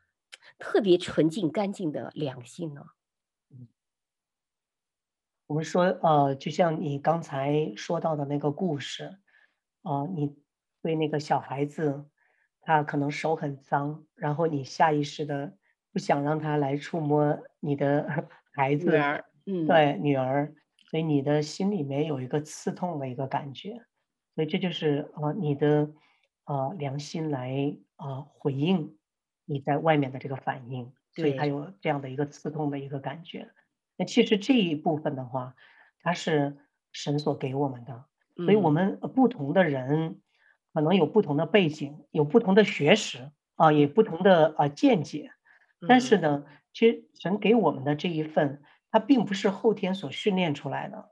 [0.58, 2.82] 特别纯净干净的良心呢？
[5.46, 9.18] 我们说，呃，就像你刚才说到的那个故事，
[9.82, 10.36] 呃，你
[10.82, 12.06] 对那个小孩子。
[12.68, 15.56] 他可能手很脏，然后你下意识的
[15.90, 20.52] 不想让他来触摸你的 孩子，女儿，嗯，对，女儿，
[20.90, 23.86] 所以你的心里面有一个刺痛的一个感觉，
[24.34, 25.90] 所以这就是呃你的
[26.44, 28.98] 呃良心来呃回应
[29.46, 33.48] 你在外面的这个反应，所以他有这样的一个刺痛的一个感觉。
[33.96, 35.56] 那其实这一部分的话，
[36.02, 36.58] 它是
[36.92, 38.04] 神所给我们的，
[38.44, 40.20] 所以我们不同的人。
[40.78, 45.32] 可能有不同的背景，有不同的学识啊，也不同的啊见解，
[45.88, 48.62] 但是呢，其实神给我们的这一份，
[48.92, 51.10] 它并不是后天所训练出来的，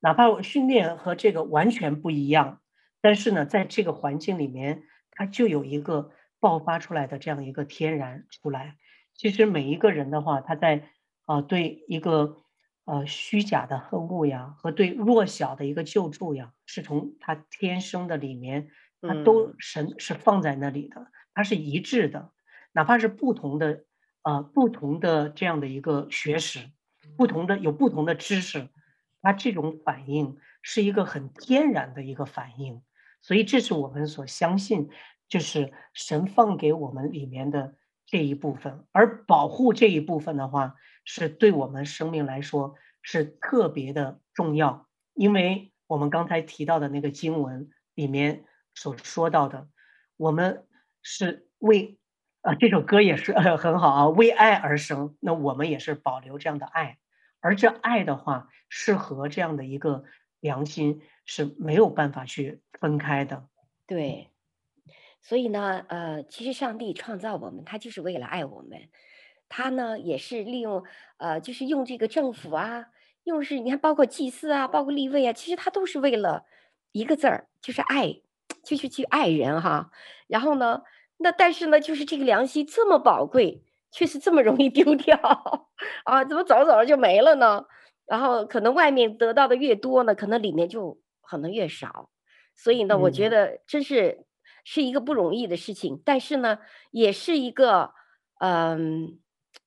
[0.00, 2.60] 哪怕训练和这个完全不一样，
[3.00, 8.76] 但是呢，在这个环境里面，它就有一个爆发出来的这样一个天然出来。
[9.14, 10.90] 其实每一个人的话，他在
[11.24, 12.36] 啊对一个
[12.84, 18.68] 呃虚假的恨恶呀，和对弱小的一个救助呀，是从他天生的里面。
[19.06, 22.32] 它都神是放在那里的，它是一致的，
[22.72, 23.84] 哪怕是不同的，
[24.22, 26.70] 呃，不同的这样的一个学识，
[27.16, 28.68] 不同的有不同的知识，
[29.22, 32.82] 它这种反应是一个很天然的一个反应，
[33.22, 34.88] 所以这是我们所相信，
[35.28, 37.74] 就是神放给我们里面的
[38.06, 48.44] 这一部分，而保护这一部分的话，是对我们生命来说是特别的重要，因为我们刚才提到的那个经文里面。
[48.76, 49.68] 所说到的，
[50.16, 50.64] 我们
[51.02, 51.98] 是为
[52.42, 55.16] 啊，这首歌也是 很好啊，为爱而生。
[55.20, 56.98] 那我们也是保留这样的爱，
[57.40, 60.04] 而这爱的话，是和这样的一个
[60.38, 63.48] 良心是没有办法去分开的。
[63.88, 64.30] 对，
[65.22, 68.88] 所以呢，呃，其实上帝创造我们，他就是为了爱我们。
[69.48, 70.84] 他呢，也是利用
[71.18, 72.86] 呃，就是用这个政府啊，
[73.24, 76.44] 用是你看，包括祭祀啊，包括立位啊，其实他都是为了
[76.92, 78.20] 一个字儿，就是爱。
[78.66, 79.92] 就是去爱人哈，
[80.26, 80.82] 然后呢，
[81.18, 83.62] 那但是呢，就是这个良心这么宝贵，
[83.92, 85.16] 却是这么容易丢 掉
[86.04, 86.24] 啊？
[86.24, 87.64] 怎么走着走着就没了呢？
[88.06, 92.10] 然后可能外面得到的越多呢，可能里面就可能越少。
[92.56, 94.26] 所以呢，我觉得真是
[94.64, 96.58] 是一个不容易的事情，嗯、但是呢，
[96.90, 97.92] 也是一个
[98.40, 99.20] 嗯，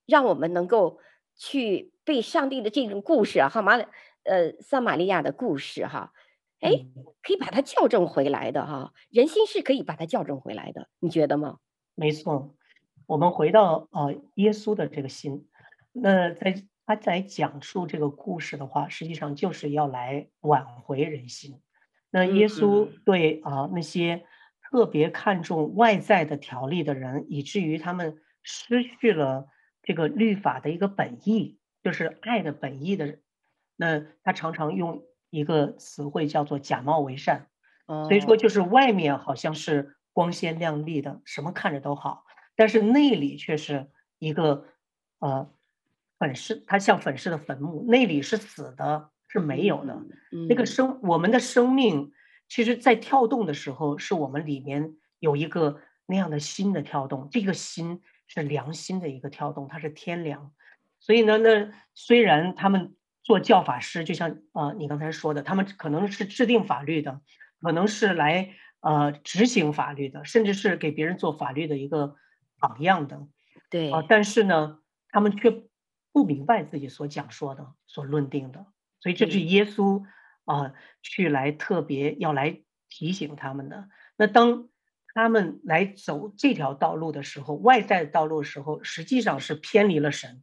[0.06, 1.00] 让我们能够
[1.38, 3.78] 去被上帝的这种故事啊，哈马
[4.24, 6.12] 呃撒玛利亚的故事哈。
[6.60, 6.72] 哎，
[7.22, 11.57] 可以把它校正回来的哈，人心是可以把它校正回来的，你觉得吗？
[11.95, 12.53] 没错，
[13.05, 15.47] 我们回到呃耶稣的这个心，
[15.93, 21.62] 那在他在讲述这个故事的话，实际上就是要来挽回人心。
[22.10, 24.26] 那耶稣对啊、呃、那些
[24.70, 29.47] 特别看重外在的条例的人，以至于他们失去了
[29.82, 33.22] 这个律法的一个本意，就是爱的本意的人，
[33.78, 35.05] 那他常常用。
[35.30, 37.47] 一个词汇叫做假冒为善，
[37.88, 42.25] 所以说就是外面好像是光鲜亮丽的，什么看着都好，
[42.55, 44.65] 但是内里却是一个
[45.19, 45.49] 呃
[46.17, 50.01] 粉饰，它像粉饰的坟墓，内里是死的，是没有的。
[50.47, 52.11] 那个生我们的生命
[52.47, 60.51] 其实，在跳动的时候，是我们里面有一个那样的心的跳动，这个心是良心的一个跳动，它是天良。
[60.99, 62.95] 所以呢，那虽然他们
[63.30, 67.21] 做教法师，就像呃你刚才说的，他们可能是制定法律的，
[67.61, 72.15] 可能是来呃执行法律的，甚至是给别人做法律的一个
[72.59, 73.27] 榜样的，
[73.69, 75.61] 对啊，但是呢，他们却
[76.11, 78.65] 不明白自己所讲说的、所论定的，
[78.99, 80.03] 所以这是耶稣。
[80.45, 80.73] 啊，
[81.03, 83.88] 去来特别要来提醒他们的。
[84.17, 84.67] 那当
[85.13, 90.41] 他们来走这条道路的时候，外在的道路的时候，实际上是偏离了神，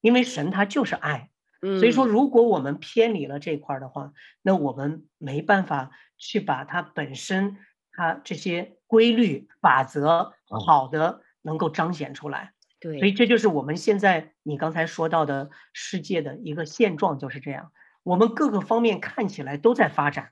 [0.00, 1.30] 因为神他就是爱。
[1.60, 7.56] 所以说，如果我们偏离了这块的话，那我们没办法去把它本身
[7.90, 10.34] 它这些规律法则
[10.64, 12.52] 好的能够彰显出来。
[12.80, 17.72] 对，所以这就是我们现在你刚才说到的世界的一个现状，就是这样。
[18.04, 20.30] 我们各个方面看起来都在发展，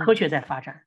[0.00, 0.82] 科学在发展，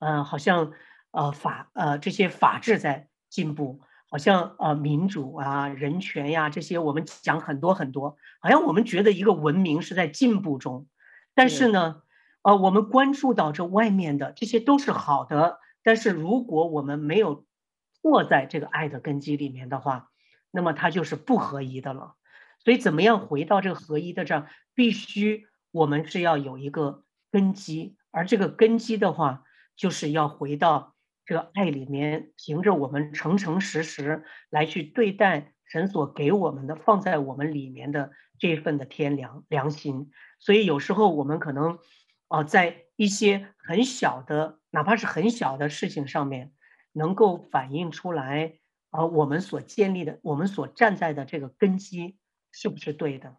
[0.00, 0.72] 嗯、呃，好像
[1.12, 10.86] 呃法呃这些法治在进步，好像呃民主啊、人权呀这些我们讲很多很多，好像我们觉得一个文明是在进步中，
[11.34, 12.02] 但是呢，
[12.42, 17.46] 呃我们关注到这外面的这些都是好的，但是如果我们没有
[18.02, 20.10] 落在这个爱的根基里面的话，
[20.50, 22.16] 那么它就是不合一的了。
[22.58, 25.46] 所以怎么样回到这个合一的这儿，必须。
[25.72, 29.44] 我们是要有一个根基，而这个根基的话，
[29.76, 30.89] 就是要回到
[31.30, 38.10] 这个爱里面，凭着我们诚诚实实来去对待神所给我们的、放在我们里面的
[38.40, 40.10] 这份的天良良心。
[40.40, 41.78] 所以有时候我们可能，
[42.26, 46.52] 啊，在一些很小的，哪怕是很小的事情上面，
[46.90, 48.58] 能够反映出来，
[48.90, 52.18] 啊，我们所建立的、我们所站在的这个根基
[52.50, 53.36] 是不是对的？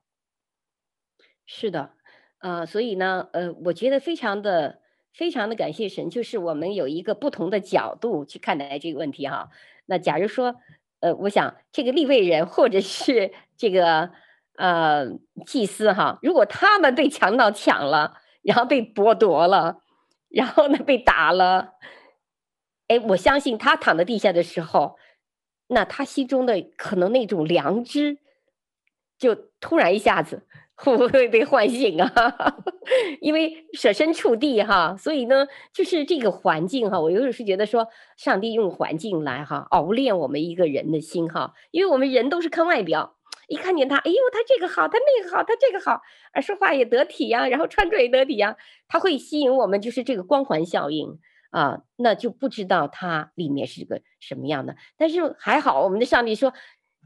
[1.45, 1.97] 是的。
[2.39, 4.80] 呃，所以呢，呃，我觉得非常的、
[5.13, 9.49] 非常的感谢神，就是我们有一个不同的角度去看待这个问题哈。
[9.85, 10.55] 那假如说，
[11.01, 14.11] 呃，我想这个立位人或者是这个
[14.55, 15.07] 呃
[15.45, 19.81] 祭司哈，如果他们被强盗抢了，然后被剥夺了，
[20.29, 21.73] 然后呢被打了，
[22.87, 24.97] 哎，我相信他躺在地下的时候，
[25.67, 28.19] 那他心中的可能那种良知，
[29.17, 30.47] 就突然一下子。
[30.83, 32.11] 会不会被唤醒啊？
[33.21, 43.15] 因为舍身处地哈，所以呢，就是这个环境哈，我有时是觉得说，上帝用环境来哈熬炼我们一个人的心哈，因为我们人都是看外表，
[43.47, 46.01] 一看见他，哎呦，他这个好，他那个好，他这个好，
[46.31, 48.57] 啊，说话也得体呀，然后穿着也得体呀，
[48.87, 51.19] 他会吸引我们，就是这个光环效应
[51.51, 54.75] 啊，那就不知道他里面是个什么样的。
[54.97, 56.53] 但是还好，我们的上帝说，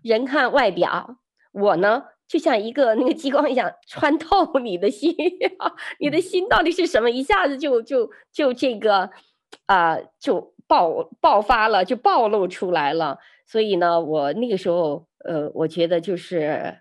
[0.01, 1.17] 人看外表，
[1.51, 2.05] 我呢。
[2.27, 5.15] 就像一个那个激光一样穿透 你的心，
[5.99, 7.09] 你的心到底是什么？
[7.09, 9.11] 一下子就就就这个，
[9.67, 13.19] 啊、呃，就爆爆发了，就暴露出来了。
[13.45, 16.79] 所以呢，我那个时候，呃，我觉得就是，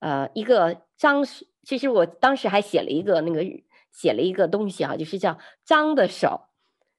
[0.00, 1.24] 呃，一个脏，
[1.62, 3.42] 其实我当时还写了一个那个
[3.90, 6.42] 写了一个东西啊，就是叫脏的手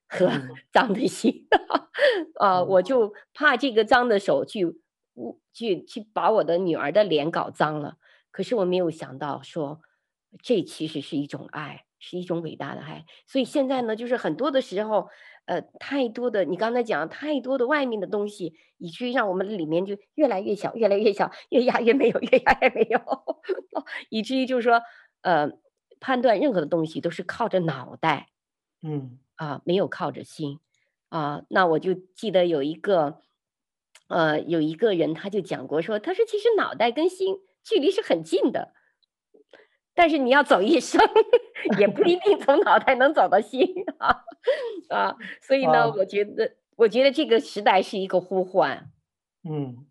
[0.08, 0.32] 和
[0.74, 1.48] 脏的心，
[2.42, 4.82] 啊、呃，我就怕这个脏的手去。
[5.54, 7.98] 去去把我的女儿的脸搞脏了，
[8.32, 9.82] 可是我没有想到说，
[10.42, 13.06] 这其实是一种爱，是一种伟大的爱。
[13.28, 15.10] 所以现在呢，就是很多的时候，
[15.46, 23.00] 呃，太多的你刚才讲太多的外面的东西，以至于让我们里面就越来越小，越来越小，越压越没有，越压越没有，
[24.10, 24.82] 以至于就是说，
[25.22, 25.52] 呃，
[26.00, 28.30] 判断任何的东西都是靠着脑袋，
[28.82, 30.60] 嗯啊，没有靠着心
[31.10, 31.44] 啊。
[31.50, 33.22] 那我就记得有一个。
[34.10, 38.74] 呃，有一个人他就讲过说，他说其实脑袋跟心距离是很近的，
[39.94, 41.00] 但是你要走一生，
[41.80, 43.68] 也不一定从脑袋能走到心
[44.00, 44.26] 啊
[44.90, 48.92] 啊，所以呢，我觉得我觉得这个时代是一个呼唤。
[49.44, 49.86] 嗯，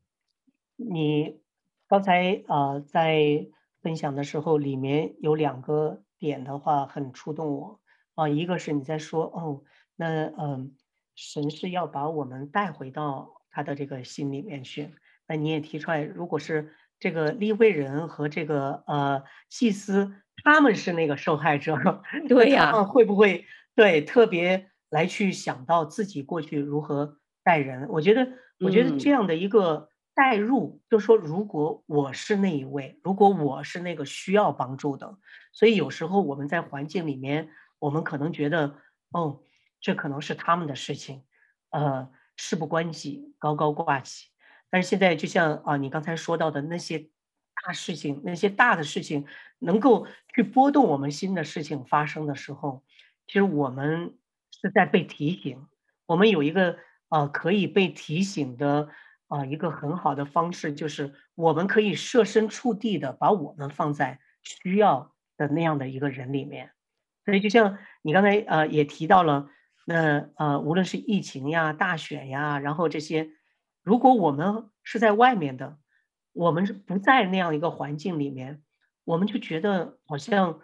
[0.75, 1.41] 你
[1.87, 3.47] 刚才啊、呃、在
[3.81, 7.81] 分享的时候，里面有两个点的话很触动我
[8.17, 9.63] 啊，一个是你在说哦，
[9.95, 10.71] 那嗯、呃，
[11.15, 13.38] 神是要把我们带回到。
[13.59, 14.95] 他的这个心里面去，
[15.27, 21.77] 那你也提出来，如果是这个立位人和这个呃祭司，他们是那个受害者，
[22.29, 23.45] 对呀、啊，会不会
[23.75, 27.89] 对特别来去想到自己过去如何待人？
[27.89, 28.29] 我觉得，
[28.61, 35.19] 我觉得这样的一个代入，嗯、就是说，如果我是那一位，如果我是那个需要帮助的，
[35.53, 37.49] 所以有时候我们在环境里面，
[37.81, 38.77] 我们可能觉得，
[39.11, 39.41] 哦，
[39.81, 41.25] 这可能是他们的事情，
[41.71, 42.09] 呃。
[42.39, 44.29] 事不关己，高高挂起。
[44.71, 47.11] 但是现在，就像啊，你刚才说到的那些
[47.67, 49.27] 大事情，那些大的事情，
[49.59, 52.83] 能够去波动我们心的事情发生的时候，
[53.27, 54.17] 其实我们
[54.51, 55.67] 是在被提醒。
[56.07, 56.79] 我们有一个
[57.11, 58.89] 啊、可以被提醒的
[59.27, 66.73] 啊、一个很好的方式，就是我们可以设身处地的把我们放在需要的那样的一个人里面。
[67.25, 69.49] 所以就像你刚才呃也提到了，
[69.89, 73.31] 那呃无论是疫情呀、大选呀，然后这些，
[73.83, 75.79] 如果我们是在外面的，
[76.35, 78.63] 我们是不在那样一个环境里面，
[79.05, 80.61] 我们就觉得好像。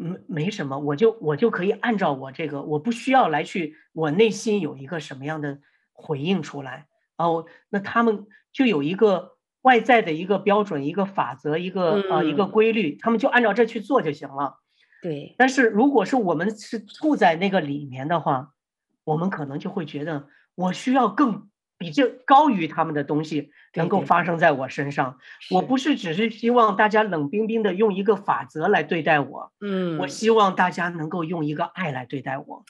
[0.00, 5.58] 没没什么，我就我就可以按照我这个，我不需要来去，我内心有一个什么样的
[5.92, 6.86] 回应出来，
[7.16, 9.32] 然后那他们就有一个
[9.62, 14.60] 外在的一个标准、一个法则、一个呃一个规律，他们就按照这去做就行了。
[15.02, 15.34] 对。
[15.38, 18.54] 但是如果是我们是处在那个里面的话，
[19.04, 21.48] 我们可能就会觉得我需要更。
[21.80, 32.64] 比这高于他们的东西能够发生在我身上，对对对，我不是只是希望大家冷冰冰的用一个法则来对待我，嗯，我希望大家能够用一个爱来对待我，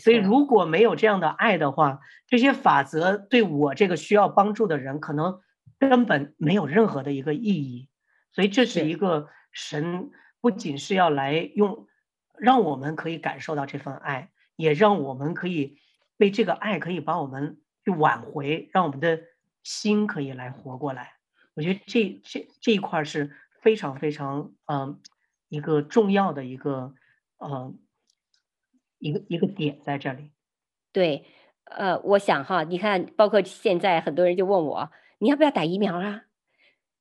[0.00, 5.40] 所以如果没有这样的爱的话，这些法则对我这个需要帮助的人可能
[5.78, 7.90] 根本没有任何的一个意义。
[8.32, 10.08] 所以这是一个神
[10.46, 11.88] 不仅是要来用，
[12.38, 15.78] 让我们可以感受到这份爱，也让我们可以
[16.16, 17.60] 被这个爱可以把我们。
[17.86, 19.20] 去挽回，让我们的
[19.62, 21.12] 心可以来活过来。
[21.54, 25.00] 我觉得这这这一块是非常非常嗯、
[25.48, 26.94] 一个重要的一个
[27.38, 27.72] 呃
[28.98, 30.32] 一个一个点在这里。
[30.90, 31.26] 对，
[31.62, 36.24] 呃，我想哈，你看，包括现在很多人就问我，你要不要打疫苗啊？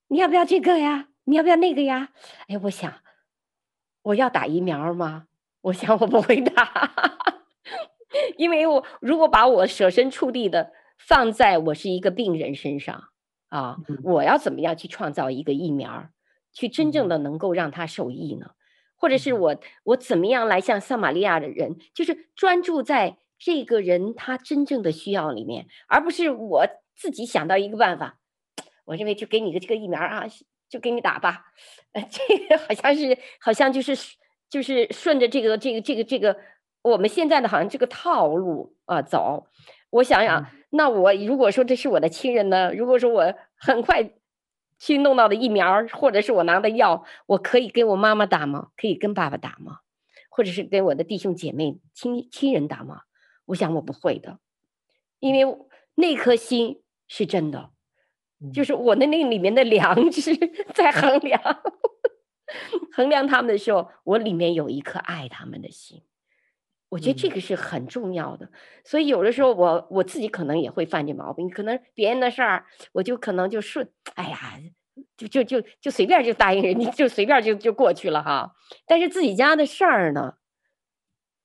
[0.09, 1.07] 你要不要这个呀？
[1.23, 2.09] 你要不要那个呀？
[2.47, 2.93] 哎，我想
[4.05, 5.27] 我要打疫苗吗？
[5.61, 6.91] 我想我不会打。
[8.37, 13.09] 因为我如果把我设身处地的放在我是一个病人身上
[13.49, 16.09] 啊，我要怎么样去创造一个疫苗，
[16.53, 18.51] 去真正的能够让他受益呢？
[18.95, 28.19] 或者是我我怎么样来向撒玛利亚的人，就是专注在这个人他真正的需要里面，而不是我自己想到一个办法，
[28.85, 30.25] 我认为就给你个这个疫苗啊，
[30.69, 31.45] 就给你打吧，
[31.93, 33.95] 呃，这个好像是好像就是
[34.49, 36.37] 就是顺着这个这个这个这个。
[36.81, 39.47] 我们现在的好像这个套路啊走，
[39.89, 42.71] 我想想，那我如果说这是我的亲人呢？
[42.75, 44.11] 如果说我很快
[44.77, 48.67] 去弄到的疫苗，或者是我拿的药，我可以给我妈妈打吗？
[48.77, 49.79] 可以跟爸爸打吗？
[50.29, 53.01] 或者是给我的弟兄姐妹亲亲人打吗？
[53.45, 54.37] 我想我不会的，
[55.17, 55.57] 因为
[55.95, 57.71] 那颗心是真的，
[58.53, 60.35] 就是我的那里面的良知
[60.73, 61.41] 在衡量
[62.93, 66.03] 衡量他们的时候，我里面有一颗爱他们的心。
[66.89, 68.49] 我觉得这个是很重要的，
[68.85, 74.59] 所以有的时候我我自己可能也会犯这毛病，可能别人的事儿我就可能就顺，哎呀，
[75.17, 78.55] 就就就就随便就答应人家，就随便就就过去了哈。
[78.85, 80.35] 但是自己家的事儿呢，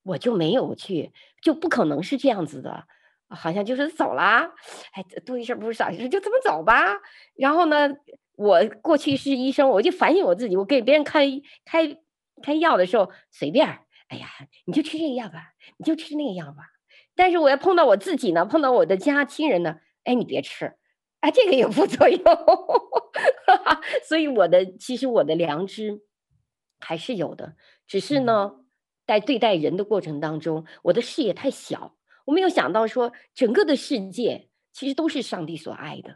[0.05, 1.13] 我就没有去，
[1.43, 2.87] 就不可能是这样子的，
[3.31, 4.53] 好像就是走啦，
[4.93, 6.97] 哎，多一事不如少一事，就这么走吧。
[7.35, 7.89] 然后呢，
[8.37, 11.27] 我过去是医生，我就反省我自己，我给别人开
[11.65, 11.97] 开
[12.43, 13.67] 开药的时候随便。
[14.09, 14.27] 哎呀，
[14.67, 16.65] 你就吃这个药吧，你就吃那个药吧。
[17.15, 20.75] 但是我要碰到我自己呢，碰到我的家亲人呢，哎，你别吃，
[21.21, 22.21] 哎，这个有副作用。
[24.09, 26.01] 所以我的其实我的良知
[26.81, 27.55] 还是有的，
[27.87, 28.57] 只是呢，
[29.07, 31.95] 在对待人的过程当中，我的视野太小，
[32.27, 36.11] 我没有想到说整个的世界其实都是上帝所爱的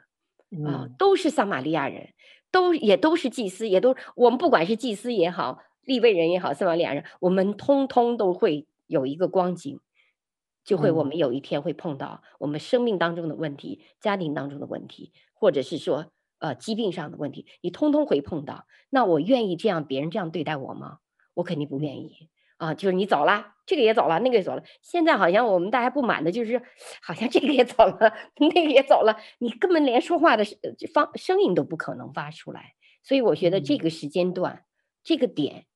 [0.68, 2.14] 啊，都是撒玛利亚人，
[2.50, 5.58] 都也都是祭司，也都我们不管是祭司也好。
[5.82, 9.80] 立位人也好，撒玛利亚人，我们通通都会有一个光景，
[10.64, 16.06] 就会我们有一天会碰到我们生命当中的问题、家庭当中的问题，或者是说
[16.38, 18.66] 呃疾病上的问题，你通通会碰到。
[18.88, 21.00] 那我愿意这样别人这样对待我吗？
[21.34, 22.74] 我肯定不愿意啊！
[22.74, 24.62] 就是你走了，这个也走了，那个也走了。
[24.82, 26.62] 现在好像我们大家不满的就是，
[27.02, 30.44] 好像这个也走了，那个也走了，你根本连说话的
[30.92, 32.74] 方声音都不可能发出来。
[33.02, 34.64] 所以我觉得这个时间段，
[35.02, 35.66] 这个点。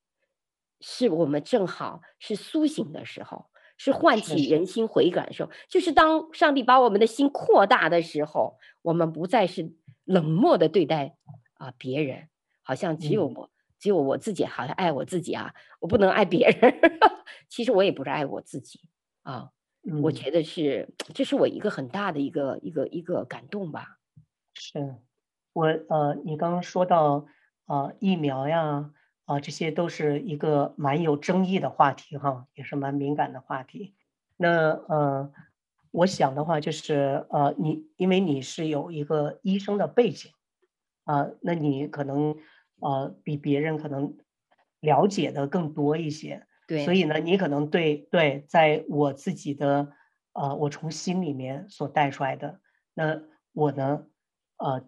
[0.81, 9.73] 是我们正好是苏醒的时候，是唤起人心悔改的时候，就是当上帝把我们的心扩大的时候，我们不再是
[10.05, 11.17] 冷漠的对待
[11.55, 12.29] 啊别人，
[12.63, 13.49] 好像只有我，
[13.79, 16.79] 只有我自己，好像爱我自己啊，我不能爱别人。
[17.49, 18.81] 其实我也不是爱我自己
[19.23, 19.49] 啊，
[20.03, 23.97] 我觉得是，这是我一个很大的一个一个一个感动吧。
[24.53, 24.97] 是
[25.53, 27.25] 我呃，你刚刚说到
[27.65, 28.91] 啊疫苗呀。
[29.29, 33.93] 啊，这些都是一个蛮有争议的话题哈，也是蛮敏感的话题。
[34.37, 35.31] 那呃，
[35.91, 40.31] 我想的话就是呃，你因为你是有一个医生的背景
[41.03, 42.37] 啊，那你可能
[42.79, 44.17] 呃比别人可能
[44.79, 46.45] 了解的更多一些。
[46.67, 49.91] 对，所以呢，你可能对对，在我自己的
[50.33, 52.59] 呃，我从心里面所带出来的，
[52.93, 53.21] 那
[53.53, 54.05] 我呢，
[54.57, 54.85] 呃，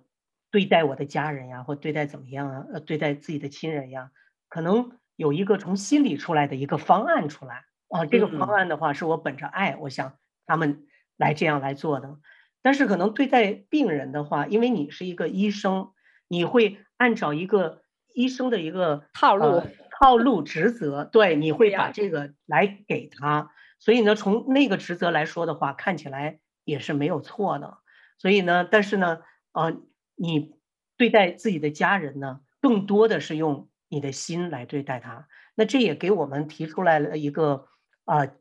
[0.51, 4.11] 对待我的家人呀，或对待怎么样啊，呃，对待自己的亲人呀，
[4.47, 10.85] 可能有一个从心里出来的一个方案出来啊，这个方案的话，是我本着爱，我想他们
[11.17, 12.19] 来这样来做的。
[12.61, 15.93] 但是可能对待病人的话，因为你是一个医生，
[16.31, 17.81] 你会按照一个
[18.13, 19.67] 医生的一个套路、呃、
[19.99, 23.51] 套路职责，对，你会把这个来给他。
[23.79, 27.79] 所以呢，从那个职责来说的话，看起来也是没有错的。
[28.17, 29.19] 所以呢，但是呢，
[29.51, 29.75] 呃，
[30.15, 30.53] 你
[30.95, 35.27] 对待自己的家人呢，更多的是用你的心来对待他。
[35.55, 37.67] 那这也给我们提出来了一个
[38.05, 38.37] 呃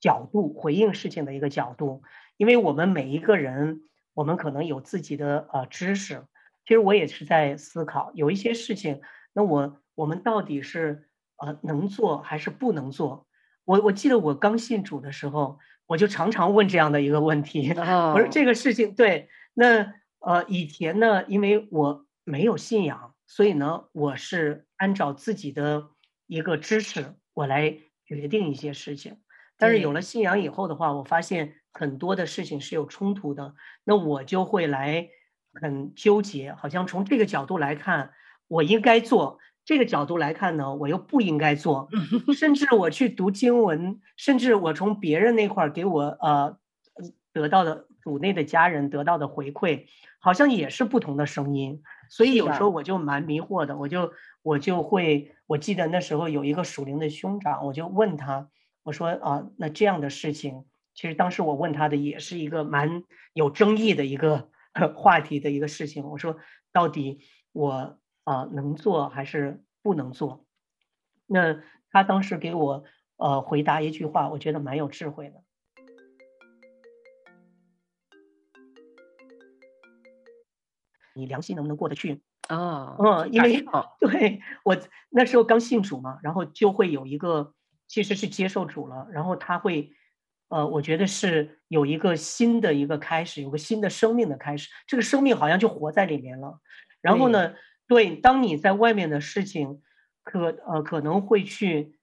[0.00, 2.02] 角度，回应事情的一个角度。
[2.36, 6.24] 因为我们每一个人，我们可能有自己的呃知识。
[6.64, 9.00] 其实我也是在思考，有一些事情，
[9.32, 13.26] 那我我们到底是呃能做还是不能做？
[13.64, 17.70] 我我记得我刚信主的时候，我就常常问这样的一个问题。
[17.70, 25.90] 我说这个事情对，那呃以前呢，因为我没有信仰，所以呢，我是按照自己的
[26.26, 29.18] 一个知识，我来决定一些事情。
[29.56, 33.54] 但是有了信仰以后的话，我发现很多的事情是有冲突的，
[33.84, 35.08] 那我就会来
[35.60, 38.10] 很纠结，好像从这个角度来看，
[38.48, 39.38] 我应该做。
[39.64, 41.88] 这个角度来看呢，我又不应该做，
[42.36, 46.58] 甚至我去读经文，甚至我从别人那块儿给我呃
[47.32, 49.84] 得到的组内的家人得到的回馈，
[50.18, 51.80] 好像也是不同的声音，
[52.10, 58.48] 所以有时候我就蛮迷惑的，我就我就会，我记得那时候有一个属灵的兄长，我就问他，
[58.82, 64.48] 我说啊，那这样的事情，其实当时我问他的也是一个蛮有争议的一个
[64.94, 66.36] 话题的一个事情，我说
[66.72, 67.20] 到底
[67.52, 67.98] 我。
[68.24, 70.46] 啊，能做还是不能做？
[71.26, 71.60] 那
[71.90, 72.84] 他当时给我
[73.16, 75.42] 呃回答一句话，我觉得蛮有智慧的。
[81.16, 82.22] 你良心能不能过得去？
[82.46, 83.64] 啊，嗯，因为
[83.98, 84.78] 对我
[85.10, 87.54] 那时候刚信主嘛，然后就会有一个
[87.88, 89.90] 其实是接受主了，然后他会
[90.52, 96.60] 呃，我觉得是有一个新的一个开始，有个新的生命的开始，这个生命好像就活在里面了。
[97.00, 97.54] 然后呢？
[97.88, 99.82] 对，当你在外面的事情
[100.22, 101.98] 可呃可能会去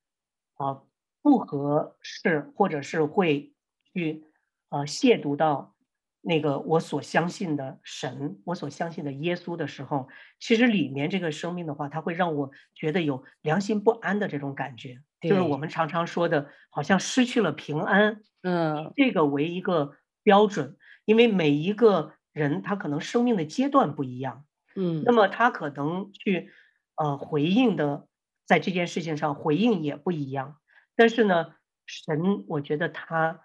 [0.55, 0.87] 啊、呃、
[1.21, 3.53] 不合适，或者是会
[3.93, 4.25] 去
[4.67, 5.75] 啊、呃、亵渎到
[6.21, 18.21] 那个我所相信的神，我所相信的耶稣的时候，其实里面这个生命的话，它会让我觉得有良心不安的这种感觉，就是我们常常说的，好像失去了平安。
[18.41, 24.45] 嗯，这个为一个标准，因为每一个人他可能生命的阶段不一样。
[24.75, 26.51] 嗯，那么他可能去，
[26.95, 28.07] 呃，回应的，
[28.45, 30.57] 在这件事情上回应也不一样。
[30.95, 31.55] 但是呢，
[31.85, 33.41] 神，我觉得他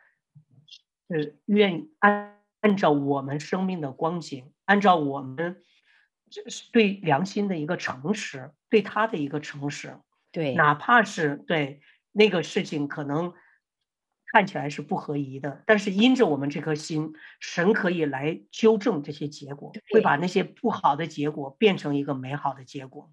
[1.09, 5.63] 是愿意按按照我们生命的光景，按照我们
[6.31, 9.97] 这是对良心的一个诚实，对他的一个诚实，
[10.35, 11.81] 对，哪怕是对
[12.13, 13.33] 那个事情可能。
[14.33, 23.13] 看起来是不合宜的，但是因着我们这颗心，神可以来纠正这些结果，会把那些不好的结果变成一个美好的结果。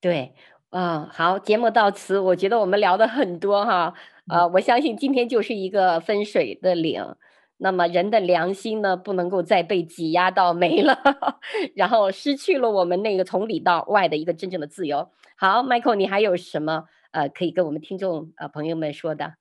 [0.00, 0.34] 对，
[0.70, 3.92] 嗯，好，节目到此，我觉得我们聊的很多哈，
[4.26, 7.14] 呃，我相信今天就是一个分水的岭，
[7.62, 10.98] 那么人的良心呢，不能够再被挤压到没了，
[11.76, 15.12] 然后失去了我们那个从里到外的一个真正的自由。
[15.36, 19.34] 好，Michael，你还有什么呃可以跟我们听众呃朋友们说的？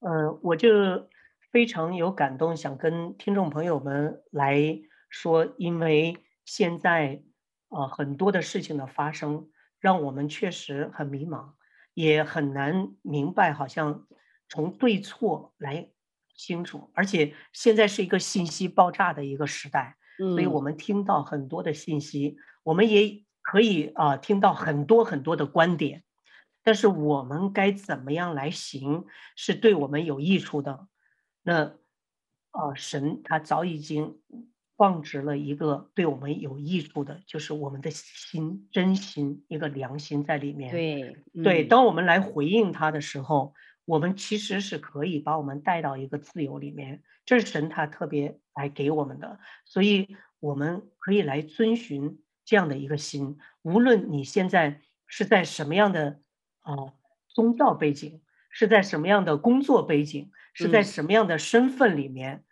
[0.00, 0.70] 嗯，我就
[1.52, 4.80] 非常有感动，想跟听众朋友们来
[5.10, 6.16] 说，因为
[6.46, 7.22] 现在
[7.68, 11.50] 啊、呃、很多的事情的发生，让我们确实很迷茫，
[11.92, 14.06] 也很难明白，好像
[14.48, 15.90] 从对错来
[16.38, 16.90] 清楚。
[16.94, 26.04] 而且现在是一个信息爆炸的一个时代，所以我们听到很多的信息，我们也可以啊、呃、听到很多很多的观点。
[26.64, 30.86] 但是我们该怎么样来行，是对我们有益处的。
[31.42, 31.76] 那，
[32.50, 34.18] 啊，神他早已经
[34.76, 40.70] 放置了一个对我们有益处的，就是我们的心，真心，一个良心在里面。
[40.70, 43.54] 对，对，当我们来回应他的时候，
[43.88, 47.02] 我们其实是可以把我们带到一个自由里面。
[47.24, 53.38] 这是神他特别来给我们的，所以我们可以来遵循这样的一个心。
[53.62, 56.20] 无论你现在是在什么样的。
[56.68, 56.92] 啊，
[57.28, 58.20] 宗教背景
[58.50, 62.44] 是在什么样的工作背景，是在什么样的身份里面，嗯、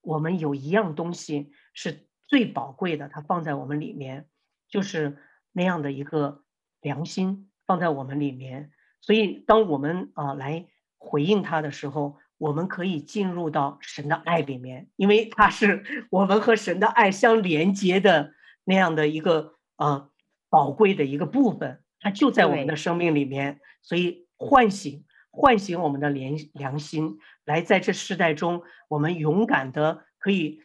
[0.00, 4.26] 我们有一样东西是最宝贵的，它放在我们里面，
[4.68, 5.18] 就是
[5.52, 6.42] 那样的一个
[6.80, 10.66] 良心放在我们里面，所以当我们啊来
[11.02, 15.82] 回应他的时候，我们可以进入到神的爱里面，因为他是
[16.12, 18.34] 我们和神的爱相连接的
[18.64, 20.10] 那样的一个呃
[20.50, 30.60] 宝贵的一个部分，它就在我们的生命里面，所以唤醒唤醒我们的良良心，来在这世代中，我们勇敢的可以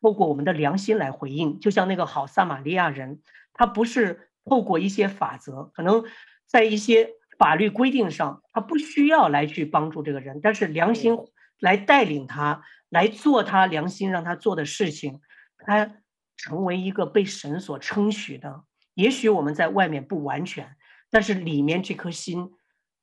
[0.00, 3.20] 透过我们的良心来回应，就像那个好撒玛利亚人，
[3.52, 6.04] 他不是透过一些法则，可能
[6.46, 7.19] 在一些。
[7.40, 11.16] 法律规定上，他不需要来去帮助这个人，但是良心
[11.58, 15.22] 来带领他来做他良心让他做的事情，
[15.56, 15.96] 他
[16.36, 18.64] 成为一个被神所称许的。
[18.92, 20.76] 也许我们在外面不完全，
[21.10, 22.50] 但是里面这颗心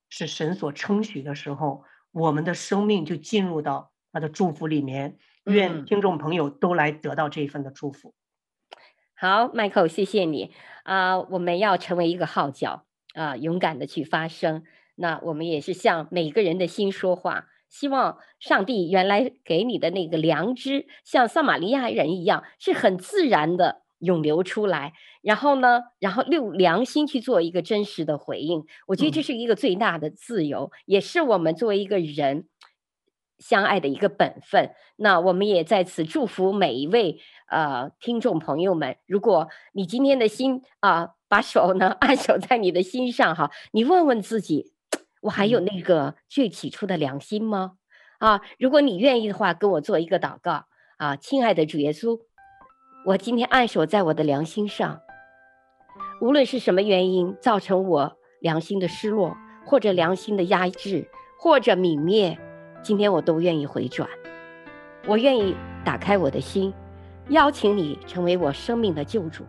[0.08, 5.18] 是神所称许的时候，我们的生命就进入到他的祝福里面。
[5.46, 8.14] 愿听众朋友都来得到这一份的祝福。
[9.16, 12.87] 好，Michael，谢谢你啊！Uh, 我们要成为一个号角。
[13.18, 14.64] 啊，勇敢的去发声。
[14.96, 24.94] 那我们也是向每个人的心说话，希望上帝原来给你的那个良知，像撒玛利亚人一样，是很自然的涌流出来。
[25.22, 28.64] 然后呢，然后用良心去做一个真实的回应。
[28.88, 32.48] 我觉得这是一个最大的自由，嗯、也是我们作为一个人
[33.40, 34.72] 相爱的一个本分。
[34.96, 38.98] 那我们也在此祝福每一位呃听众朋友们。
[39.06, 40.92] 如果你今天的心啊。
[41.00, 44.72] 呃把手呢按手在你的心上哈，你问问自己，
[45.20, 47.74] 我还有那个最起初的良心吗？
[48.20, 52.22] 啊，如果你愿意的话，跟我做一个祷告啊，亲爱的主耶稣，
[53.08, 55.02] 我今天按手在我的良心上，
[56.22, 59.36] 无论是什么原因造成我良心的失落，
[59.66, 62.40] 或者良心的压制，或者泯灭，
[62.82, 64.10] 今天我都愿意回转，
[65.06, 66.74] 我愿意打开我的心，
[67.30, 69.44] 邀请你成为我生命的救主，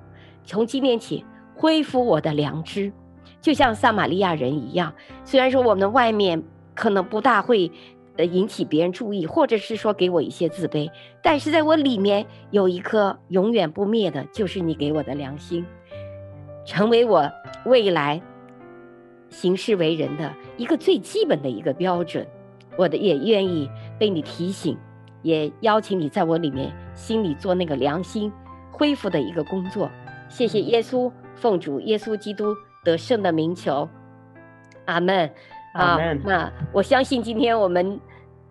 [0.44, 1.24] 从今天起。
[1.60, 2.92] 恢复我的良知，
[3.40, 4.94] 就像撒玛利亚人一样。
[5.24, 6.40] 虽然说我们外面
[6.72, 7.68] 可能不大会
[8.16, 10.88] 呃引起别人注意，或者是说给我一些自卑，
[11.20, 15.66] 但是在我里面有一颗永远不灭的，就是你给我的良心，
[16.64, 17.28] 成为我
[17.64, 18.22] 未来
[19.28, 22.24] 行事为人的一个最基本的一个标准。
[22.76, 23.68] 我的也愿意
[23.98, 24.78] 被你提醒，
[25.28, 28.32] 也邀请你在我里面心里做那个良心
[28.72, 29.90] 恢复的一个工作。
[30.30, 31.12] 谢谢耶稣。
[31.36, 32.52] 奉主耶稣基督
[32.82, 33.88] 得胜的名求，
[34.86, 35.30] 阿门。
[35.74, 38.00] 啊，那我相信今天我们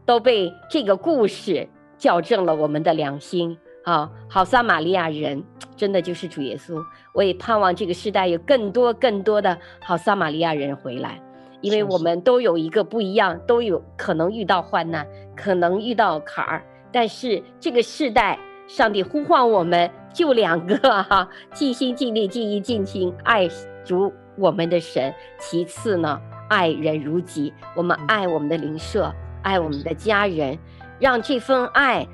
[0.06, 1.68] 都被这个故事
[1.98, 3.58] 校正了我们的良心。
[3.84, 5.44] 啊，好撒玛利亚人
[5.76, 6.82] 真的就是主耶稣。
[7.14, 11.20] 我也盼望这个时代有更多更多的好撒玛利亚人回来，
[11.62, 15.06] 因为我们都有一个不一样，都有可能遇到患难，
[15.38, 18.38] 可能遇到坎儿，但是这个时代。
[18.68, 23.48] 上帝呼唤我们，就两个哈，尽心尽力尽意尽情爱
[23.86, 25.14] 主我们的神。
[25.40, 26.20] 其次呢，
[26.50, 27.54] 爱人如己。
[27.78, 29.10] 我们爱我们的邻舍，
[29.42, 30.60] 爱我们的家人，
[31.00, 32.06] 让这份爱，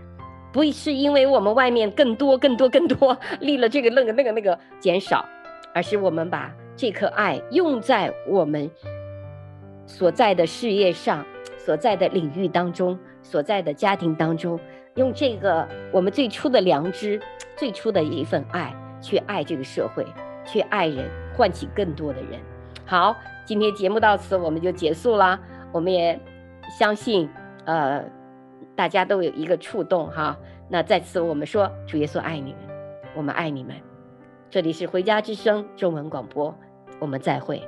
[0.51, 5.25] 不是因为我们外面更多更多更多立了这个那个那个那个减少，
[5.73, 8.69] 而是我们把这颗爱用在我们
[9.87, 11.25] 所在的事业上，
[11.57, 14.59] 所在的领域当中，所在的家庭当中。
[14.95, 17.19] 用这个我们最初的良知，
[17.57, 18.71] 最初的一份爱，
[19.01, 20.05] 去爱这个社会，
[20.45, 22.39] 去爱人，唤起更多的人。
[22.85, 25.39] 好，今天节目到此我们就结束了。
[25.71, 26.19] 我们也
[26.77, 27.27] 相信，
[27.65, 28.03] 呃，
[28.75, 30.37] 大家都有一个触动哈。
[30.69, 32.61] 那在此我们说，主耶稣爱你们，
[33.15, 33.75] 我们爱你们。
[34.51, 36.53] 这里是回家之声中文广播，
[36.99, 37.67] 我们再会。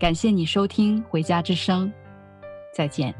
[0.00, 1.86] 感谢你收听《回家之声》，
[2.74, 3.14] 再见。